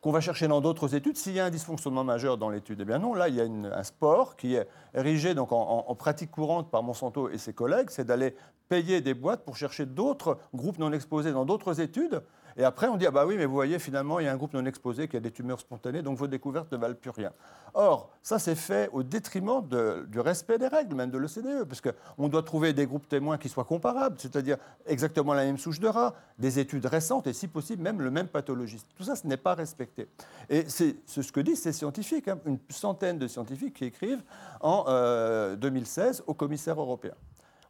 [0.00, 2.78] qu'on va chercher dans d'autres études s'il y a un dysfonctionnement majeur dans l'étude.
[2.80, 6.70] Eh bien non, là, il y a un sport qui est érigé en, pratique courante
[6.70, 8.34] par Monsanto et ses collègues, c'est d'aller
[8.68, 12.22] payer des boîtes pour chercher d'autres groupes non exposés dans d'autres études.
[12.58, 14.36] Et après, on dit, ah bah oui, mais vous voyez, finalement, il y a un
[14.36, 17.30] groupe non exposé qui a des tumeurs spontanées, donc vos découvertes ne valent plus rien.
[17.72, 19.62] Or, ça, c'est fait au détriment
[20.08, 23.48] du respect des règles, même de l'OCDE, parce qu'on doit trouver des groupes témoins qui
[23.48, 27.80] soient comparables, c'est-à-dire exactement la même souche de rat, des études récentes, et si possible,
[27.80, 28.88] même le même pathologiste.
[28.96, 30.08] Tout ça, ce n'est pas respecté.
[30.50, 34.24] Et c'est ce que disent ces scientifiques, hein, une centaine de scientifiques qui écrivent
[34.60, 37.14] en euh, 2016 au commissaire européen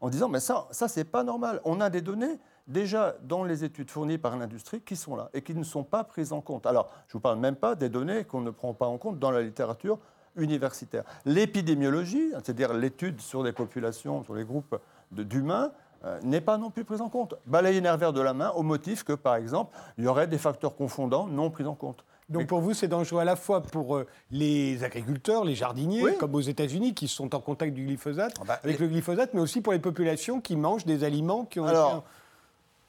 [0.01, 1.61] en disant mais ça, ça c'est pas normal.
[1.65, 2.39] On a des données
[2.69, 6.05] déjà dans les études fournies par l'industrie qui sont là et qui ne sont pas
[6.05, 6.67] prises en compte.
[6.67, 9.19] Alors, je ne vous parle même pas des données qu'on ne prend pas en compte
[9.19, 9.99] dans la littérature
[10.37, 11.03] universitaire.
[11.25, 14.79] L'épidémiologie, c'est-à-dire l'étude sur les populations, sur les groupes
[15.11, 15.73] d'humains,
[16.05, 17.35] euh, n'est pas non plus prise en compte.
[17.47, 20.77] Balayer nervère de la main au motif que, par exemple, il y aurait des facteurs
[20.77, 22.05] confondants non pris en compte.
[22.29, 26.17] Donc pour vous, c'est dangereux à la fois pour euh, les agriculteurs, les jardiniers, Oui.
[26.19, 29.41] comme aux États-Unis, qui sont en contact du glyphosate, bah, avec les- le glyphosate, mais
[29.41, 32.05] aussi pour les populations qui mangent des aliments qui ont Alors,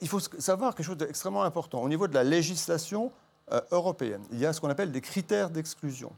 [0.02, 1.82] il faut savoir quelque chose d'extrêmement important.
[1.82, 3.12] Au niveau de la législation
[3.52, 6.12] euh, européenne, il y a ce qu'on appelle des critères d'exclusion.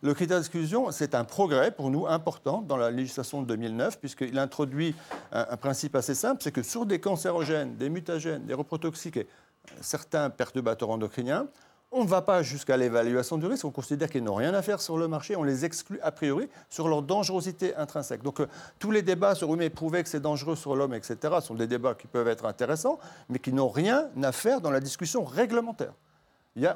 [0.00, 4.38] Le critère d'exclusion, c'est un progrès pour nous important dans la législation de 2009, puisqu'il
[4.38, 4.94] introduit
[5.32, 9.26] un, un principe assez simple, c'est que sur des cancérogènes, des mutagènes, des reprotoxiques et
[9.26, 11.48] euh, certains perturbateurs endocriniens,
[11.90, 14.80] on ne va pas jusqu'à l'évaluation du risque, on considère qu'ils n'ont rien à faire
[14.80, 18.22] sur le marché, on les exclut a priori sur leur dangerosité intrinsèque.
[18.22, 18.46] Donc euh,
[18.78, 21.66] tous les débats sur oui mais prouver que c'est dangereux sur l'homme, etc., sont des
[21.66, 22.98] débats qui peuvent être intéressants,
[23.28, 25.92] mais qui n'ont rien à faire dans la discussion réglementaire.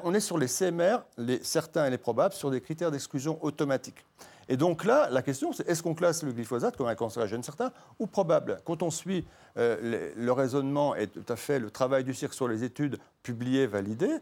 [0.03, 4.05] On est sur les CMR, les certains et les probables, sur des critères d'exclusion automatiques.
[4.47, 7.71] Et donc là, la question, c'est est-ce qu'on classe le glyphosate comme un cancérogène certain
[7.99, 8.61] ou probable?
[8.65, 9.25] Quand on suit
[9.57, 13.67] euh, le raisonnement et tout à fait le travail du cirque sur les études publiées,
[13.67, 14.19] validées,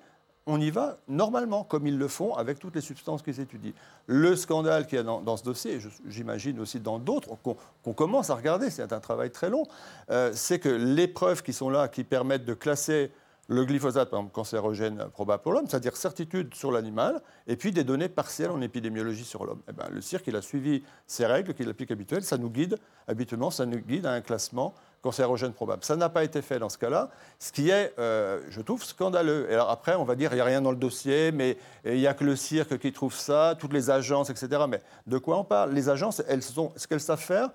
[0.48, 3.74] on y va normalement, comme ils le font avec toutes les substances qu'ils étudient.
[4.08, 7.94] Le scandale qu'il y a dans, ce dossier, et j'imagine aussi dans d'autres, qu'on qu'on
[7.94, 9.66] commence à regarder, c'est un travail très long,
[10.10, 13.12] euh, c'est que les preuves qui sont là, qui permettent de classer
[13.48, 17.84] le glyphosate, par exemple, cancérogène probable pour l'homme, c'est-à-dire certitude sur l'animal, et puis des
[17.84, 19.62] données partielles en épidémiologie sur l'homme.
[19.68, 22.78] Eh ben, le cirque, il a suivi ces règles qu'il applique habituellement, ça nous guide,
[23.08, 25.84] habituellement, ça nous guide à un classement cancérogène probable.
[25.84, 27.10] Ça n'a pas été fait dans ce cas-là,
[27.40, 29.48] ce qui est, euh, je trouve, scandaleux.
[29.50, 31.96] Et alors après, on va dire, il n'y a rien dans le dossier, mais il
[31.96, 34.64] n'y a que le cirque qui trouve ça, toutes les agences, etc.
[34.70, 35.74] Mais de quoi on parle?
[35.74, 37.50] Les agences, elles sont, ce qu'elles savent faire,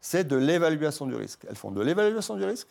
[0.00, 1.46] c'est de l'évaluation du risque.
[1.48, 2.68] Elles font de l'évaluation du risque,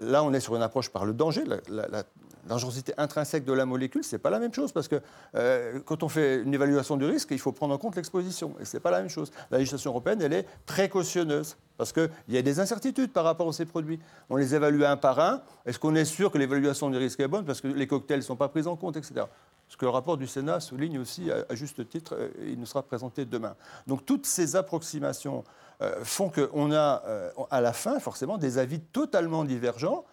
[0.00, 2.04] Là, on est sur une approche par le danger, la,
[2.46, 5.00] dangerosité intrinsèque de la molécule, ce n'est pas la même chose, parce que
[5.34, 8.64] euh, quand on fait une évaluation du risque, il faut prendre en compte l'exposition, et
[8.64, 9.30] ce n'est pas la même chose.
[9.50, 13.52] La législation européenne, elle est précautionneuse, parce qu'il y a des incertitudes par rapport à
[13.52, 14.00] ces produits.
[14.30, 15.42] On les évalue un par un.
[15.66, 18.24] Est-ce qu'on est sûr que l'évaluation du risque est bonne, parce que les cocktails ne
[18.24, 19.26] sont pas pris en compte, etc.
[19.68, 22.82] Ce que le rapport du Sénat souligne aussi à, juste titre, euh, il nous sera
[22.82, 23.54] présenté demain.
[23.86, 25.44] Donc toutes ces approximations
[25.82, 30.04] euh, font qu'on a euh, à la fin forcément des avis totalement divergents.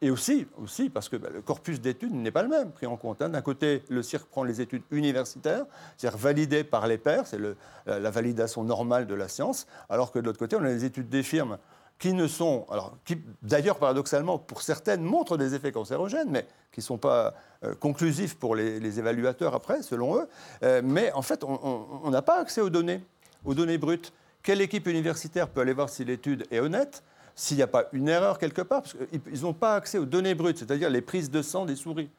[0.00, 0.46] et aussi,
[0.92, 3.22] parce que bah, le corpus d'études n'est pas le même pris en compte.
[3.22, 3.28] hein.
[3.28, 5.64] D'un côté, le CIRC prend les études universitaires,
[5.96, 7.38] c'est-à-dire validées par les pairs, c'est
[7.86, 11.08] la validation normale de la science, alors que de l'autre côté, on a les études
[11.08, 11.58] des firmes
[12.02, 16.80] qui ne sont, alors qui d'ailleurs paradoxalement pour certaines montrent des effets cancérogènes, mais qui
[16.80, 20.28] ne sont pas euh, conclusifs pour les, évaluateurs après, selon eux.
[20.64, 23.04] Euh, mais en fait, on n'a pas accès aux données,
[23.44, 24.12] aux données brutes.
[24.42, 27.04] Quelle équipe universitaire peut aller voir si l'étude est honnête
[27.36, 28.82] s'il n'y a pas une erreur quelque part?
[28.82, 32.10] Parce qu'ils n'ont pas accès aux données brutes, c'est-à-dire les prises de sang des souris.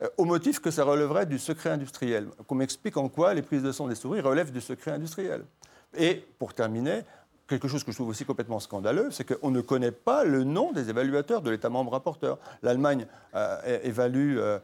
[0.00, 2.28] Euh, au motif que ça relèverait du secret industriel.
[2.46, 5.44] Qu'on m'explique en quoi les prises de sang des souris relèvent du secret industriel.
[5.98, 7.02] Et pour terminer,
[7.48, 10.70] quelque chose que je trouve aussi complètement scandaleux, c'est qu'on ne connaît pas le nom
[10.72, 12.38] des évaluateurs de l'État membre rapporteur.
[12.62, 14.58] L'Allemagne euh, évalue euh,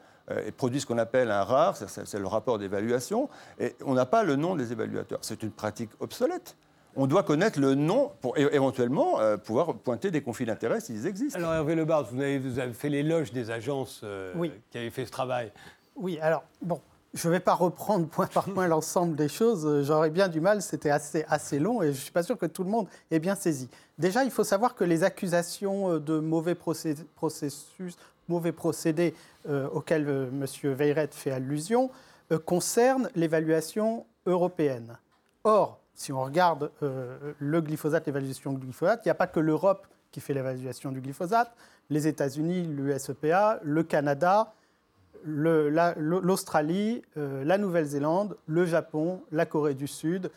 [0.46, 4.22] et produit ce qu'on appelle un RAR, c'est- le rapport d'évaluation, et on n'a pas
[4.22, 5.18] le nom des évaluateurs.
[5.22, 6.56] C'est une pratique obsolète.
[6.96, 11.38] On doit connaître le nom pour éventuellement euh, pouvoir pointer des conflits d'intérêts s'ils existent.
[11.40, 14.52] Alors Hervé Lebard, vous avez, vous avez fait l'éloge des agences euh, Oui.
[14.70, 15.50] qui avaient fait ce travail.
[15.96, 16.80] Oui, alors, bon,
[17.14, 19.64] je ne vais pas reprendre point par point l'ensemble des choses.
[19.64, 22.36] euh, J'aurais bien du mal, c'était assez, assez long et je ne suis pas sûr
[22.36, 23.68] que tout le monde ait bien saisi.
[23.98, 27.96] Déjà, il faut savoir que les accusations euh, de mauvais processus,
[28.28, 29.14] mauvais procédés
[29.48, 30.44] euh, auxquels M.
[30.74, 31.90] Veyret fait allusion
[32.46, 34.96] concernent l'évaluation européenne.
[35.44, 39.86] Or, si on regarde le glyphosate, l'évaluation du glyphosate, il n'y a pas que l'Europe
[40.10, 41.54] qui fait l'évaluation du glyphosate.
[41.90, 44.54] Les États-Unis, l'USEPA, le Canada,
[45.24, 50.30] la- l'Australie, euh, la Nouvelle-Zélande, le Japon, la Corée du Sud.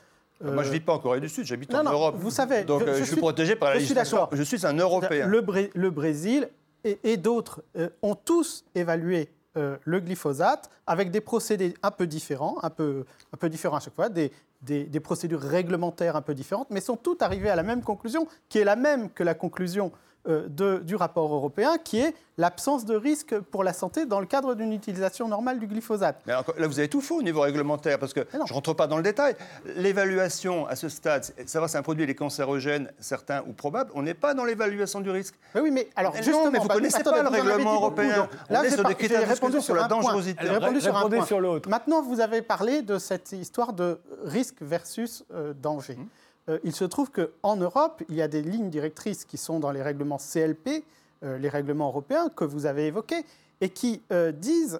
[0.44, 2.16] Moi, je ne vis pas en Corée du Sud, j'habite en Europe.
[2.18, 4.28] vous savez, Donc, je- euh, je je, suis suis- protégé par la je législation.
[4.32, 5.26] Je suis un Européen.
[5.28, 6.48] Le, Bré- le Brésil
[6.84, 12.06] et, et d'autres euh, ont tous évalué euh, le glyphosate avec des procédés un peu
[12.06, 16.22] différents, un peu, un peu différents à chaque fois, des, des, des procédures réglementaires un
[16.22, 19.24] peu différentes, mais sont toutes arrivées à la même conclusion, qui est la même que
[19.24, 19.98] la conclusion euh,
[20.28, 24.54] de- du rapport européen, qui est l'absence de risque pour la santé dans le cadre
[24.54, 26.22] d'une utilisation normale du glyphosate.
[26.28, 28.74] Mais encore- là, vous avez tout faux au niveau réglementaire, parce que je ne rentre
[28.74, 29.36] pas dans le détail.
[29.76, 34.02] L'évaluation à ce stade, c'est- savoir si un produit est cancérogène, certain ou probable, on
[34.02, 35.36] n'est pas dans l'évaluation du risque.
[35.56, 37.74] Mais oui, mais alors Mais non, justement, mais vous bah, connaissez attendez, pas le règlement
[37.76, 38.18] européen.
[38.18, 39.86] donc On Là, est j'ai sur pas- des j'ai critères de répondu sur sur la
[39.86, 39.98] un point.
[40.02, 40.40] dangerosité.
[40.42, 41.26] J'ai Alors, répondu sur un point.
[41.26, 41.70] sur l'autre.
[41.70, 45.96] Maintenant, vous avez parlé de cette histoire de risque versus euh, danger.
[45.98, 46.08] Hum.
[46.50, 49.72] Euh, il se trouve qu'en Europe, il y a des lignes directrices qui sont dans
[49.72, 50.84] les règlements CLP,
[51.24, 53.26] euh, les règlements européens que vous avez évoqués,
[53.60, 54.80] et qui euh, disent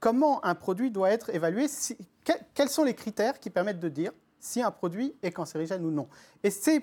[0.00, 3.88] comment un produit doit être évalué, si- que- quels sont les critères qui permettent de
[3.90, 6.08] dire si un produit est cancérigène ou non.
[6.42, 6.80] Et ces,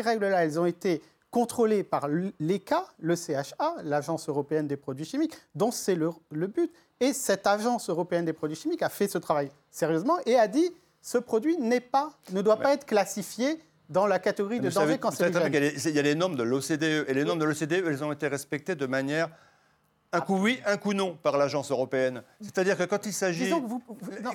[0.00, 1.00] règles-là, elles ont été
[1.30, 6.70] contrôlées par l'ECA, le CHA, l'Agence européenne des produits chimiques, dont c'est le but.
[7.00, 10.70] Et cette Agence européenne des produits chimiques a fait ce travail sérieusement et a dit
[11.06, 11.56] ce produit
[11.92, 15.72] pas, ne doit pas être classifié dans la catégorie de danger cancérigène.
[15.84, 18.26] Il y a les normes de l'OCDE, et les normes de l'OCDE, elles ont été
[18.26, 19.30] respectées de manière
[20.16, 22.22] un coup oui, un coup non par l'agence européenne.
[22.40, 23.82] C'est-à-dire que quand il s'agit, vous-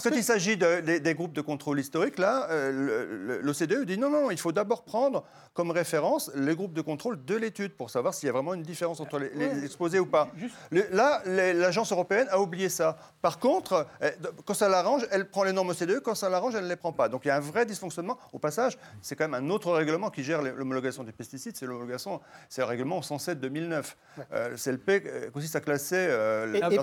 [0.03, 4.09] quand il s'agit de- des, des groupes de contrôle historique, là, euh, l'OCDE dit non,
[4.09, 5.23] non, il faut d'abord prendre
[5.53, 8.63] comme référence les groupes de contrôle de l'étude pour savoir s'il y a vraiment une
[8.63, 10.29] différence entre les, les exposés ou pas.
[10.69, 12.97] Le- là, l'agence européenne a oublié ça.
[13.21, 14.11] Par contre, euh,
[14.45, 16.93] quand ça l'arrange, elle prend les normes OCDE, quand ça l'arrange, elle ne les prend
[16.93, 17.09] pas.
[17.09, 18.17] Donc il y a un vrai dysfonctionnement.
[18.33, 22.21] Au passage, c'est quand même un autre règlement qui gère l'homologation des pesticides, c'est l'homologation,
[22.49, 23.95] c'est le règlement 107-2009.
[24.33, 26.77] Euh, le CLP euh, consiste à classer euh, Et- et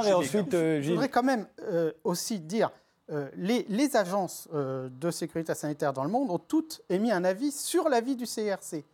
[0.00, 0.50] matières chimiques.
[0.82, 2.70] Je voudrais quand même euh, aussi dire,
[3.10, 7.24] euh, les, les agences euh, de sécurité sanitaire dans le monde ont toutes émis un
[7.24, 8.84] avis sur l'avis du CRC.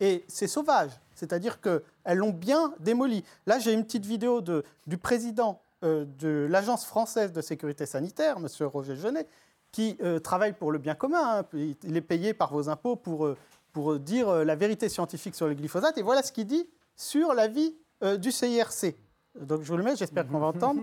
[0.00, 1.82] Et c'est sauvage, c'est-à-dire qu'elles
[2.18, 3.22] l'ont bien démoli.
[3.46, 8.36] Là, j'ai une petite vidéo de, du président euh, de l'Agence française de sécurité sanitaire,
[8.38, 8.46] M.
[8.66, 9.26] Roger Genet,
[9.72, 11.40] qui euh, travaille pour le bien commun.
[11.40, 11.44] hein.
[11.84, 13.36] Il est payé par vos impôts pour, euh,
[13.72, 15.96] pour dire euh, la vérité scientifique sur le glyphosate.
[15.98, 18.94] Et voilà ce qu'il dit sur l'avis euh, du CIRC.
[19.40, 20.82] Donc je vous le mets, j'espère qu'on va entendre.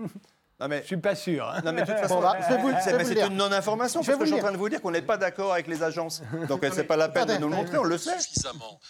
[0.60, 1.44] Non mais, je suis pas sûr.
[1.64, 3.36] Non, mais de toute Bon, façon, bah, je vais vous- je c'est vais vous une
[3.36, 5.02] non-information, Je vais parce que je vous suis en train de vous dire qu'on n'est
[5.02, 6.20] pas d'accord avec les agences.
[6.48, 8.18] Donc, c'est pas la peine de nous le montrer, on le sait.
[8.18, 8.80] Suffisamment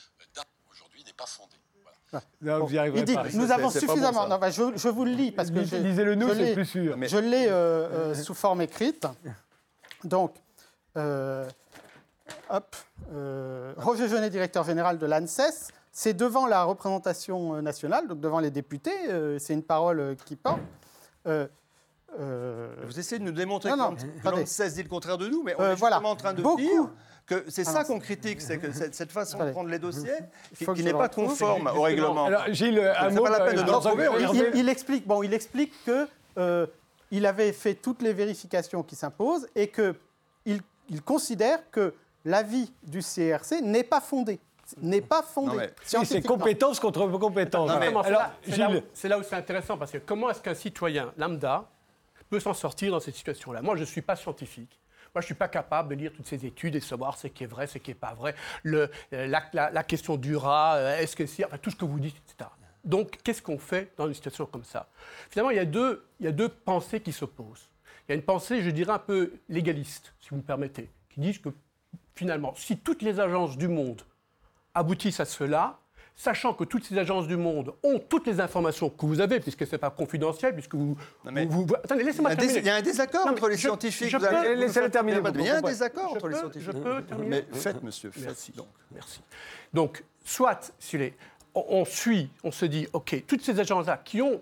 [0.72, 1.56] aujourd'hui n'est pas fondé.
[2.40, 3.24] Non, vous y arriverez Il dit, pas.
[3.34, 4.26] nous avons bon, suffisamment.
[4.26, 6.54] non, bah, je, je vous le lis parce que Lis- je, lisez-le-nous, je c'est l'ai-
[6.54, 6.96] plus sûr.
[7.02, 7.52] Je l'ai euh,
[8.12, 9.06] euh, sous forme écrite.
[10.04, 10.34] Donc,
[10.96, 11.46] euh,
[12.48, 12.74] hop,
[13.12, 15.68] euh, Roger Genet, directeur général de l'ANSES,
[16.00, 18.92] c'est devant la représentation euh, nationale, donc devant les députés.
[19.08, 20.60] euh, c'est une parole euh, qui porte.
[21.26, 21.48] Euh,
[22.20, 25.26] euh, Vous essayez de nous démontrer Non, non, que l'on 16 dit le contraire de
[25.26, 25.96] nous, mais on Euh, est voilà.
[25.96, 26.88] justement en train de Beaucoup- dire
[27.26, 30.12] que c'est Ah ça qu'on critique, c'est que cette, façon de prendre les dossiers
[30.56, 32.26] qui, n'est pas conforme au règlement.
[32.26, 33.24] Alors, Gilles, un C'est mot.
[33.24, 35.34] pas la peine de nous retrouver, on Hervé- il, Hervé- il- il explique, bon, il
[35.34, 36.06] explique que
[36.38, 36.66] euh,
[37.10, 39.96] il avait fait toutes les vérifications qui s'imposent et que
[40.46, 41.92] il, il considère que
[42.24, 44.38] l'avis du CRC n'est pas fondé,
[44.80, 45.48] n'est pas fondé.
[45.52, 47.70] Non, mais- Oui, c'est compétence contre compétence.
[47.80, 48.32] Mais c'est Alors, là-
[48.92, 51.64] c'est là, où- c'est intéressant parce que comment est-ce qu'un citoyen lambda
[52.30, 53.62] peut s'en sortir dans cette situation-là?
[53.62, 54.78] Moi, je ne suis pas scientifique.
[55.14, 57.44] Moi, je ne suis pas capable de lire toutes ces études et savoir ce qui
[57.44, 58.34] est vrai, ce qui n'est pas vrai.
[58.62, 61.44] Le, euh, la, la- la question du rat, euh, est-ce que c'est.
[61.46, 62.50] Enfin, tout ce que vous dites, etc.
[62.84, 64.88] Donc, qu'est-ce qu'on fait dans une situation comme ça?
[65.30, 67.68] Finalement, il y, a deux, il y a deux pensées qui s'opposent.
[68.06, 71.20] Il y a une pensée, je dirais, un peu légaliste, si vous me permettez, qui
[71.20, 71.48] disent que
[72.14, 74.02] finalement, si toutes les agences du monde
[74.78, 75.78] aboutissent à cela,
[76.16, 79.66] sachant que toutes ces agences du monde ont toutes les informations que vous avez, puisque
[79.66, 80.96] ce n'est pas confidentiel, puisque vous...
[81.30, 82.58] mais- vous- vous- attendez, laissez-moi terminer.
[82.58, 84.08] il y a un désaccord Non, entre les je- scientifiques.
[84.08, 86.66] je vous peux- laissez-le terminer, Il y a un désaccord entre les scientifiques.
[86.72, 88.24] je peux terminer Mais faites, monsieur, faites.
[88.24, 88.52] Merci.
[88.52, 88.66] donc.
[88.92, 89.20] Merci.
[89.72, 91.14] Donc, soit, si les-
[91.54, 94.40] on, on suit, on se dit, OK, toutes ces agences-là qui ont.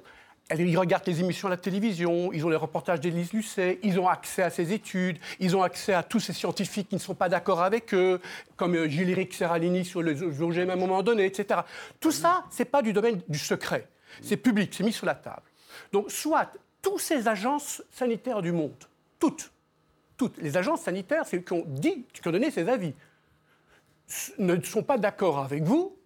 [0.55, 4.07] Ils regardent les émissions à la télévision, ils ont les reportages d'Élise Lucet, ils ont
[4.07, 7.28] accès à ces études, ils ont accès à tous ces scientifiques qui ne sont pas
[7.28, 8.20] d'accord avec eux,
[8.55, 11.61] comme euh, Gilles-Éric Serralini sur les OGM à un moment donné, etc.
[11.99, 13.88] Tout ça, ce n'est pas du domaine du secret.
[14.22, 15.42] C'est public, c'est mis sur la table.
[15.92, 18.84] Donc, soit toutes ces agences sanitaires du monde,
[19.18, 19.51] toutes,
[20.16, 22.94] toutes les agences sanitaires c'est qui ont dit, qui ont donné ces avis,
[24.38, 25.97] ne sont pas d'accord avec vous,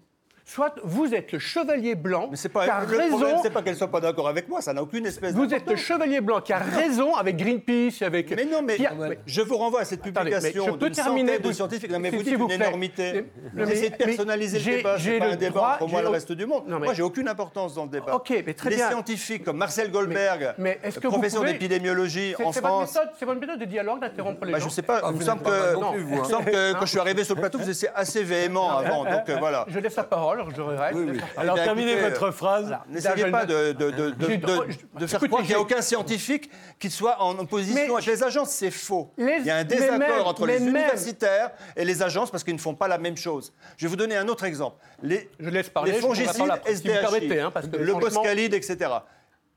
[0.50, 3.40] soit vous êtes le chevalier blanc Mais c'est pas qui a le problème, raison.
[3.42, 5.76] c'est pas qu'elles soient pas d'accord avec moi, ça n'a aucune espèce Vous êtes le
[5.76, 8.30] chevalier blanc qui a raison avec Greenpeace, avec.
[8.34, 10.70] Mais non, mais qui a- mais- je vous renvoie à cette Attendez, mais publication je
[10.72, 11.90] peux d'une terminer, centaine de scientifiques.
[11.92, 12.66] Non, mais vous dites vous une plaît.
[12.66, 13.12] énormité.
[13.12, 15.88] Mais- Vous mais- essayez de personnaliser le débat, j'ai c'est pas un débat droit- entre
[15.88, 16.64] moi le reste du monde.
[16.66, 18.14] Non, mais- Moi, j'ai aucune importance dans le débat.
[18.16, 18.88] Ok, mais très Les bien.
[18.90, 23.10] scientifiques comme Marcel Goldberg, mais est-ce que vous professeur pouvez- d'épidémiologie C'est en France, méthode,
[23.18, 24.68] c'est votre méthode de dialogue d'interrompre les Bah, gens.
[24.68, 25.48] je sais pas, il me semble que,
[25.92, 26.24] plus, il vous, me hein.
[26.24, 29.04] semble que quand je suis arrivé sur le plateau, vous étiez assez véhément avant.
[29.04, 29.64] Donc euh, voilà.
[29.68, 30.39] Je laisse la parole.
[30.44, 30.94] Georges Rurel.
[30.94, 31.20] Oui, oui.
[31.36, 32.62] Alors, Eh bien, terminez écoutez, votre phrase.
[32.62, 32.84] Voilà.
[32.88, 35.54] N'essayez pas je- de, de- de- de- J'ai- de- je- de faire croire qu'il n'y
[35.56, 38.50] a aucun scientifique qui soit en opposition Mais- avec les agences.
[38.50, 39.10] C'est faux.
[39.16, 42.54] Les- Il y a un désaccord même- entre les universitaires et les agences parce qu'ils
[42.54, 43.52] ne font pas la même chose.
[43.76, 44.76] Je vais vous donner un autre exemple.
[45.02, 45.92] Les, Je laisse parler.
[45.92, 48.90] les je fongicides, vous SDHI, hein, parce que le franchement- boscalide, etc.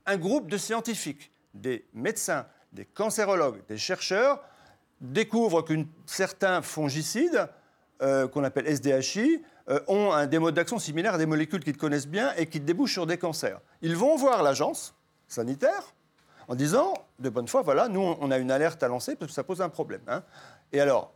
[0.06, 4.44] Un groupe de scientifiques, des médecins, des cancérologues, des chercheurs
[5.02, 7.48] découvrent qu'un certain fongicide,
[8.02, 9.42] euh, qu'on appelle SDHI,
[9.88, 12.94] ont un, des modes d'action similaires à des molécules qu'ils connaissent bien et qui débouchent
[12.94, 13.60] sur des cancers.
[13.82, 14.94] Ils vont voir l'agence
[15.28, 15.94] sanitaire
[16.48, 19.36] en disant, de bonne foi, voilà, nous, on a une alerte à lancer parce que
[19.36, 20.02] ça pose un problème.
[20.08, 20.24] hein.
[20.74, 21.14] Et alors,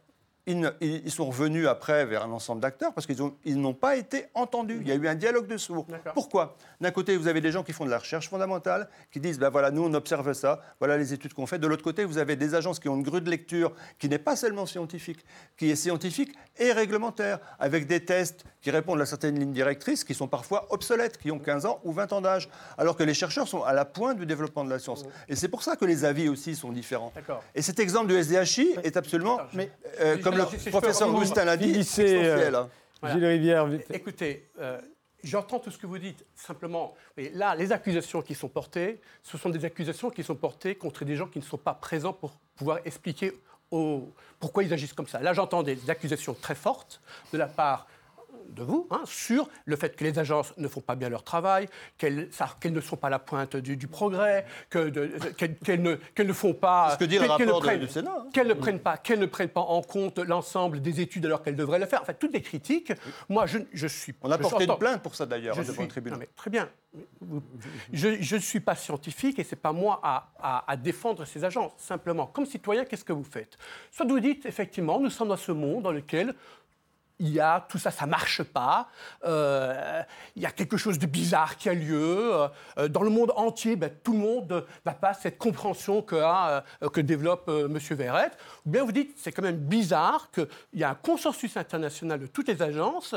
[0.47, 4.25] ils, sont revenus après vers un ensemble d'acteurs parce qu'ils ont- ils n'ont pas été
[4.33, 4.77] entendus.
[4.81, 5.85] Il y a eu un dialogue de sourds.
[6.13, 6.55] Pourquoi?
[6.79, 9.49] D'un côté, vous avez des gens qui font de la recherche fondamentale, qui disent, ben
[9.49, 11.59] voilà, nous, on observe ça, voilà les études qu'on fait.
[11.59, 14.17] De l'autre côté, vous avez des agences qui ont une grue de lecture qui n'est
[14.19, 15.19] pas seulement scientifique,
[15.57, 20.13] qui est scientifique et réglementaire, avec des tests qui répondent à certaines lignes directrices qui
[20.13, 23.47] sont parfois obsolètes, qui ont 15 ans ou 20 ans d'âge, alors que les chercheurs
[23.47, 25.03] sont à la pointe du développement de la science.
[25.27, 27.11] Et c'est pour ça que les avis aussi sont différents.
[27.55, 31.71] Et cet exemple du SDHI est absolument, Mais- euh, comme le professeur Augustin l'a dit,
[31.71, 32.55] essentiel.
[32.55, 32.63] euh,
[33.01, 33.11] hein.
[33.11, 33.85] Gilles Rivière, vite.
[33.91, 34.79] Écoutez, euh,
[35.23, 36.25] j'entends tout ce que vous dites.
[36.35, 40.75] Simplement, mais là, les accusations qui sont portées, ce sont des accusations qui sont portées
[40.75, 43.33] contre des gens qui ne sont pas présents pour pouvoir expliquer
[44.39, 45.19] pourquoi ils agissent comme ça.
[45.19, 47.01] Là, j'entends des accusations très fortes
[47.33, 47.87] de la part
[48.49, 51.67] de vous hein, sur le fait que les agences ne font pas bien leur travail,
[51.97, 52.29] qu'elles
[52.65, 56.91] ne sont pas à la pointe du, du progrès, qu'elles ne, font pas.
[56.93, 58.27] Ce que dit le rapport prennent- du Sénat, hein.
[58.33, 61.55] Qu'elles ne prennent pas, qu'elles ne prennent pas en compte l'ensemble des études alors qu'elles
[61.55, 62.01] devraient le faire.
[62.01, 62.93] Enfin, toutes les critiques.
[63.29, 64.13] Moi, je, je suis.
[64.21, 66.19] On a porté une plainte pour ça d'ailleurs je devant suis- le tribunal.
[66.19, 66.69] non, mais très bien.
[67.93, 71.43] Je ne suis pas scientifique et ce n'est pas moi à, à- à défendre ces
[71.43, 71.71] agences.
[71.77, 73.57] Simplement, comme citoyen, qu'est-ce que vous faites?
[73.91, 76.33] Soit vous dites, effectivement, nous sommes dans ce monde dans lequel
[77.19, 78.87] il y a tout ça, ça marche pas.
[79.25, 80.01] euh,
[80.35, 82.31] il y a quelque chose de bizarre qui a lieu.
[82.77, 86.63] euh, dans le monde entier, ben, tout le monde n'a pas cette compréhension que, a,
[86.83, 87.77] euh, que développe euh, M.
[87.97, 88.31] Verret.
[88.65, 92.27] Ou bien vous dites, c'est quand même bizarre qu'il y a un consensus international de
[92.27, 93.15] toutes les agences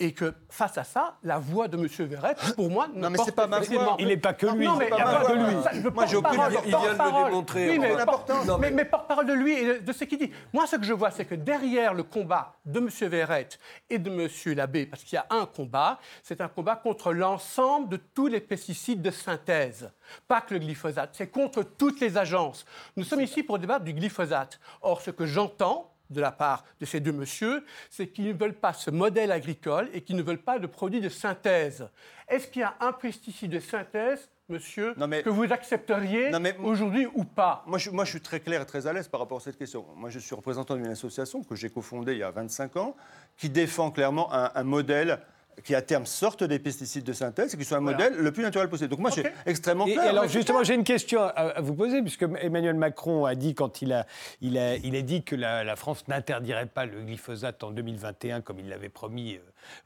[0.00, 1.86] et que face à ça, la voix de M.
[2.08, 3.96] Verret, pour moi, ne Non, mais c'est pas ma voix.
[3.98, 4.64] Il n'est pas que lui.
[4.66, 5.62] non, mais il y a pas pas que lui.
[5.62, 8.70] ça, je Moi, j'ai aucune- porte-parole, il vient de le démontrer, Oui, mais, porte- mais,
[8.70, 10.30] mais porte-parole de lui et de ce qu'il dit.
[10.52, 12.88] Moi, ce que je vois, c'est que derrière le combat de M.
[13.08, 13.41] Verret
[13.90, 14.54] et de M.
[14.56, 18.40] Labbé, parce qu'il y a un combat, c'est un combat contre l'ensemble de tous les
[18.40, 19.90] pesticides de synthèse.
[20.28, 22.64] Pas que le glyphosate, c'est contre toutes les agences.
[22.96, 24.60] Nous sommes ici pour débattre du glyphosate.
[24.80, 28.58] Or, ce que j'entends de la part de ces deux messieurs, c'est qu'ils ne veulent
[28.58, 31.88] pas ce modèle agricole et qu'ils ne veulent pas de produits de synthèse.
[32.28, 36.30] Est-ce qu'il y a un pesticide de synthèse, monsieur, Non, mais- que vous accepteriez
[36.62, 37.62] aujourd'hui ou pas?
[37.66, 39.56] Moi je, moi, je suis très clair et très à l'aise par rapport à cette
[39.56, 39.84] question.
[39.96, 42.96] Moi, je suis représentant d'une association que j'ai cofondée il y a 25 ans,
[43.36, 45.20] qui défend clairement un, un modèle
[45.64, 47.96] qui, à terme, sorte des pesticides de synthèse et qui soit un Voilà.
[47.98, 48.90] modèle le plus naturel possible.
[48.90, 50.04] Donc, moi, je suis extrêmement Et, clair.
[50.06, 53.54] et alors justement, j'ai une question à, à vous poser, puisque Emmanuel Macron a dit
[53.54, 54.06] quand il a,
[54.40, 58.40] il a, il a dit que la, la France n'interdirait pas le glyphosate en 2021
[58.40, 59.34] comme il l'avait promis.
[59.36, 59.38] euh,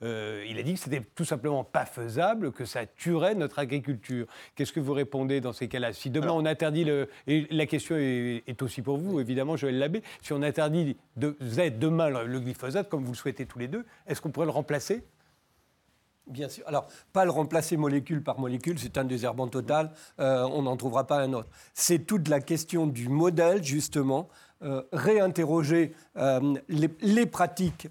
[0.02, 4.26] euh, il a dit que c'était tout simplement pas faisable, que ça tuerait notre agriculture.
[4.54, 5.92] Qu'est-ce que vous répondez dans ces cas-là?
[5.92, 9.78] Si demain on interdit le, et la question est, est aussi pour vous, évidemment, Joël
[9.78, 11.36] Labbé, si on interdit de,
[11.78, 14.52] demain le, le glyphosate, comme vous le souhaitez tous les deux, est-ce qu'on pourrait le
[14.52, 15.04] remplacer?
[16.26, 16.64] Bien sûr.
[16.66, 21.06] Alors, pas le remplacer molécule par molécule, c'est un désherbant total, euh, on n'en trouvera
[21.06, 21.48] pas un autre.
[21.72, 24.28] C'est toute la question du modèle, justement,
[24.62, 27.88] euh, réinterroger euh, les, les pratiques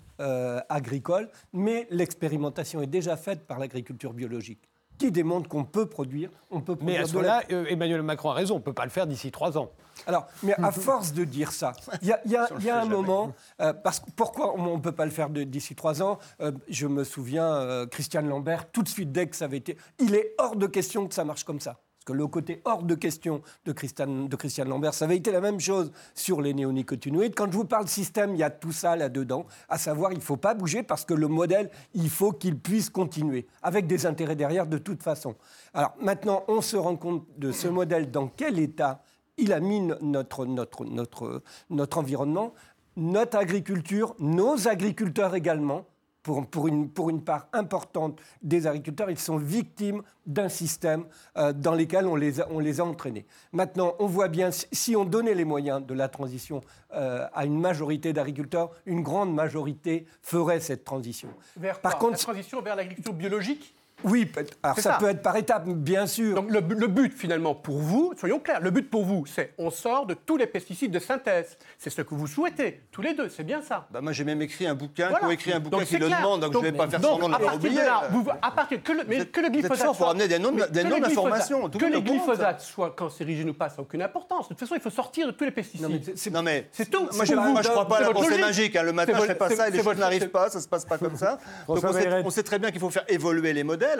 [0.69, 4.67] agricoles, mais l'expérimentation est déjà faite par l'agriculture biologique,
[4.97, 8.31] qui démontre qu'on peut produire, on peut produire Mais à ce la- moment-là, Emmanuel Macron
[8.31, 9.71] a raison, on ne peut pas le faire d'ici trois ans.
[10.07, 12.69] Alors, mais à force de dire ça, il y a, il y a- il y
[12.69, 16.01] a un moment, euh, parce que pourquoi on ne peut pas le faire d'ici trois
[16.01, 19.57] ans Euh, Je me souviens, euh, Christiane Lambert, tout de suite dès que ça avait
[19.57, 21.73] été, il est hors de question que ça marche comme ça.
[22.05, 25.31] Parce que le côté hors de question de Christiane, de Christiane Lambert, ça avait été
[25.31, 27.33] la même chose sur les néonicotinoïdes.
[27.35, 30.21] Quand je vous parle système, il y a tout ça là-dedans, à savoir il ne
[30.23, 34.35] faut pas bouger parce que le modèle, il faut qu'il puisse continuer, avec des intérêts
[34.35, 35.35] derrière de toute façon.
[35.73, 39.01] Alors maintenant, on se rend compte de ce modèle, dans quel état
[39.37, 42.53] il a mis notre, notre, notre, notre environnement,
[42.97, 45.85] notre agriculture, nos agriculteurs également.
[46.23, 51.05] Pour, pour, une, pour une part importante des agriculteurs, ils sont victimes d'un système
[51.37, 53.27] euh, dans lequel on les, a, on les a entraînés.
[53.51, 56.61] Maintenant, on voit bien, si- on donnait les moyens de la transition
[56.95, 61.29] euh, à une majorité d'agriculteurs, une grande majorité ferait cette transition.
[61.57, 63.75] Vers Par contre, la transition vers l'agriculture biologique?
[64.05, 64.31] Oui,
[64.63, 64.97] alors ça, ça.
[64.99, 66.35] peut être par étapes, bien sûr.
[66.35, 69.53] Donc le, bu- le but finalement pour vous, soyons clairs, le but pour vous, c'est
[69.57, 71.57] on sort de tous les pesticides de synthèse.
[71.77, 73.87] C'est ce que vous souhaitez, tous les deux, c'est bien ça.
[73.91, 75.25] Bah, moi, j'ai même écrit un bouquin, Voilà.
[75.27, 76.19] co-écrit un bouquin Donc, qui le clair.
[76.19, 77.75] demande, donc, je ne vais pas faire donc, semblant de le oublier.
[77.83, 80.39] là, vous- à partir que le, mais êtes- que le glyphosate pour soit- amener des
[80.39, 83.69] non- mais des que le non-informations, glyphosate- tout Que le glyphosate soit cancérigène ou pas,
[83.69, 84.45] ça n'a aucune importance.
[84.45, 85.89] De toute façon, il faut sortir de tous les pesticides.
[86.31, 87.07] Non, mais c'est tout.
[87.13, 88.45] Moi, je ne crois pas à c'est la pensée logique.
[88.45, 88.75] magique.
[88.75, 88.83] hein.
[88.83, 90.49] Le matin, je ne fais pas ça et les choses n'arrivent pas.
[90.49, 91.39] Ça ne se passe pas comme ça.
[91.67, 91.79] Donc,
[92.23, 93.94] on sait très bien qu'il faut faire évoluer les modèles.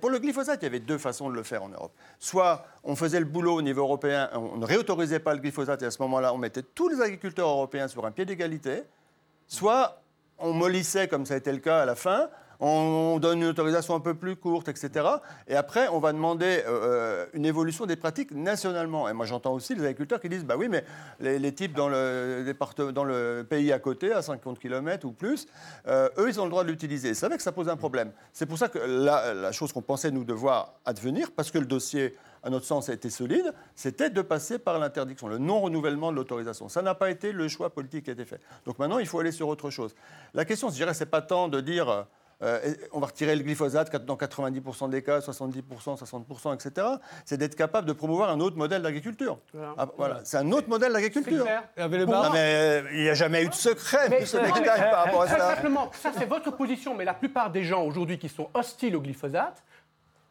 [0.00, 1.92] Pour le glyphosate, il y avait deux façons de le faire en Europe.
[2.18, 5.86] Soit on faisait le boulot au niveau européen, on ne réautorisait pas le glyphosate et
[5.86, 8.82] à ce moment-là, on mettait tous les agriculteurs européens sur un pied d'égalité.
[9.46, 10.02] Soit
[10.38, 12.28] on mollissait, comme ça a été le cas à la fin,
[12.60, 15.06] on donne une autorisation un peu plus courte, etc.
[15.48, 19.08] Et après, on va demander euh, une évolution des pratiques nationalement.
[19.08, 20.84] Et moi, j'entends aussi les agriculteurs qui disent, bah oui, mais
[21.20, 25.12] les, les types dans le, département, dans le pays à côté, à 50 km ou
[25.12, 25.46] plus,
[25.86, 27.14] euh, eux, ils ont le droit de l'utiliser.
[27.14, 28.12] C'est vrai que ça pose un problème.
[28.32, 31.66] C'est pour ça que la, la chose qu'on pensait nous devoir advenir, parce que le
[31.66, 36.16] dossier, à notre sens, a été solide, c'était de passer par l'interdiction, le non-renouvellement de
[36.16, 36.68] l'autorisation.
[36.68, 38.40] Ça n'a pas été le choix politique qui a été fait.
[38.64, 39.94] Donc maintenant, il faut aller sur autre chose.
[40.34, 42.06] La question, je dirais, c'est pas tant de dire...
[42.42, 45.62] euh, on va retirer le glyphosate dans 90% des cas, 70%,
[45.98, 46.86] 60%, etc.
[47.24, 49.38] C'est d'être capable de promouvoir un autre modèle d'agriculture.
[49.54, 49.74] Voilà.
[49.78, 50.20] Ah, voilà.
[50.24, 51.46] C'est un autre modèle d'agriculture.
[51.46, 54.90] Non, mais euh, il n'y a jamais eu de secret, Mais- monsieur non, mais- Bechstein,
[54.90, 55.54] par rapport à Très ça.
[55.54, 59.00] simplement, ça c'est votre position, mais la plupart des gens aujourd'hui qui sont hostiles au
[59.00, 59.62] glyphosate,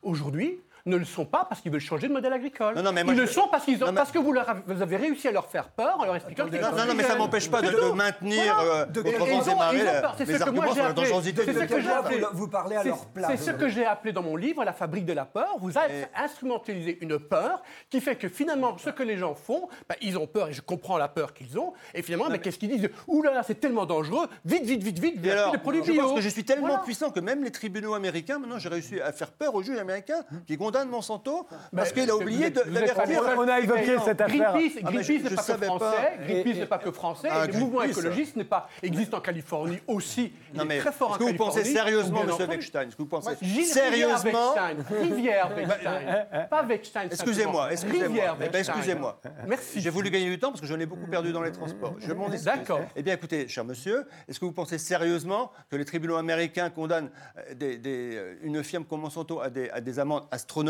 [0.03, 2.75] aujourd'hui, ne le sont pas parce qu'ils veulent changer de modèle agricole.
[2.75, 4.19] Non, non, mais moi, ils je- le sont parce, qu'ils ont- Non, mais- parce que
[4.19, 6.61] vous, leur avez, vous avez réussi à leur faire peur en leur expliquant que c'est
[6.61, 8.81] Non, non, non, mais ça m'empêche pas de, maintenir Voilà.
[8.81, 10.15] euh, de démarrer ils ont peur.
[10.17, 11.05] C'est mes ce que moi j'ai sur la appelé.
[11.07, 12.23] C'est ce que j'ai appelé.
[12.33, 13.31] Vous parlez à C'est- leur place.
[13.31, 15.55] C'est ce que j'ai appelé dans mon livre la fabrique de la peur.
[15.59, 19.95] Vous avez instrumentalisé une peur qui fait que finalement, ce que les gens font, bah,
[20.01, 21.73] ils ont peur et je comprends la peur qu'ils ont.
[21.93, 22.89] Et finalement, mais qu'est-ce qu'ils disent?
[23.07, 24.27] Ouh là là, c'est tellement dangereux.
[24.43, 25.15] Vite, vite, vite, vite.
[25.23, 26.03] Je bio.
[26.03, 29.11] pense que je suis tellement puissant que même les tribunaux américains, maintenant, j'ai réussi à
[29.11, 33.21] faire peur aux juges américains qui condamnent Monsanto parce qu'il a oublié de d'avertir.
[33.37, 34.53] On a évoqué cette affaire.
[34.53, 35.95] Greenpeace, Ah, n'est pas que français.
[36.19, 37.27] Et- Greenpeace n'est pas que français.
[37.31, 40.33] Ah, et le mouvement écologiste n'est pas existe en Californie aussi.
[40.53, 42.47] Il Non, est mais très fort en est-ce que vous pensez sérieusement, monsieur.
[42.47, 47.03] Bechstein, est-ce que vous pensez sérieusement Rivière Bechstein, Rivière Bechstein, pas Bechstein.
[47.05, 48.07] Excusez-moi, excusez-moi.
[48.07, 49.21] Rivière Eh ben, excusez-moi.
[49.47, 49.79] Merci.
[49.81, 51.95] J'ai voulu gagner du temps parce que j'en ai beaucoup perdu dans les transports.
[51.99, 52.43] Je m'en excuse.
[52.45, 52.81] D'accord.
[52.95, 57.09] Eh bien, écoutez, cher monsieur, est-ce que vous pensez sérieusement que les tribunaux américains condamnent
[57.37, 60.64] euh, des- des- euh, une firme comme Monsanto à des, à des amendes astronomiques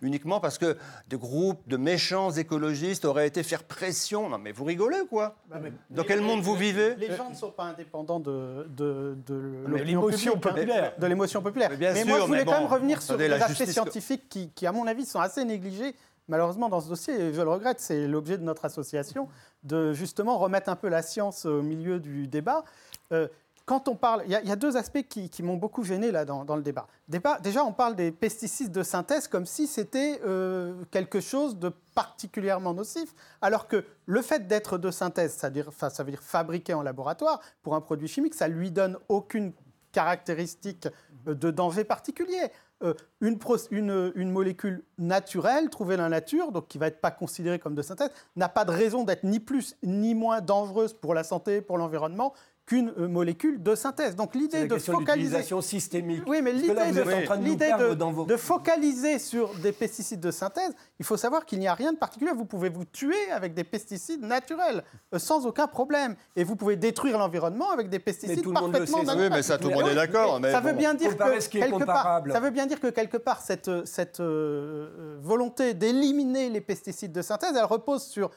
[0.00, 0.76] uniquement parce que
[1.08, 5.56] des groupes de méchants écologistes auraient été faire pression Non, mais vous rigolez quoi Bah,
[5.90, 9.34] Dans quel monde vous vivez Les gens ne sont pas indépendants de, de, de
[9.68, 10.92] Mais l'opinion l'émotion hein, populaire.
[10.98, 11.70] de l'émotion populaire.
[11.70, 14.66] Mais bien moi, sûr, je voulais quand même revenir sur les aspects scientifiques qui, qui,
[14.66, 15.94] à mon avis, sont assez négligés.
[16.28, 19.28] Malheureusement, dans ce dossier, et je le regrette, c'est l'objet de notre association,
[19.64, 22.64] de justement remettre un peu la science au milieu du débat.
[23.12, 23.26] Euh,
[23.64, 26.62] quand on parle, il y, a- deux aspects qui, m'ont beaucoup gêné là dans, le
[26.62, 26.86] débat.
[27.08, 32.74] Déjà, on parle des pesticides de synthèse comme si c'était euh, quelque chose de particulièrement
[32.74, 37.74] nocif, alors que le fait d'être de synthèse, ça veut dire fabriqué en laboratoire pour
[37.74, 39.52] un produit chimique, ça lui donne aucune
[39.92, 40.88] caractéristique
[41.28, 42.50] euh, de danger particulier.
[42.82, 43.38] Euh, une,
[44.16, 47.82] une- molécule naturelle trouvée dans la nature, donc qui va être pas considérée comme de
[47.82, 51.78] synthèse, n'a pas de raison d'être ni plus ni moins dangereuse pour la santé, pour
[51.78, 52.34] l'environnement
[52.64, 54.14] qu'une euh, molécule de synthèse.
[54.14, 56.22] Donc l'idée de focaliser systémique.
[56.26, 61.58] oui, mais l'idée de, vos- focaliser sur des pesticides de synthèse, il faut savoir qu'il
[61.58, 62.30] n'y a rien de particulier.
[62.32, 66.14] Vous pouvez vous tuer avec des pesticides naturels, euh, sans aucun problème.
[66.36, 69.12] Et vous pouvez détruire l'environnement avec des pesticides tout le monde le parfaitement sait, ça.
[69.14, 69.30] naturels.
[69.32, 71.78] Oui, mais ça, tout le monde est d'accord, ça veut bien dire que quelque part,
[71.78, 72.32] comparable.
[72.32, 77.12] ça veut bien dire que quelque part cette, cette euh, euh, volonté d'éliminer les pesticides
[77.12, 78.30] de synthèse, elle repose sur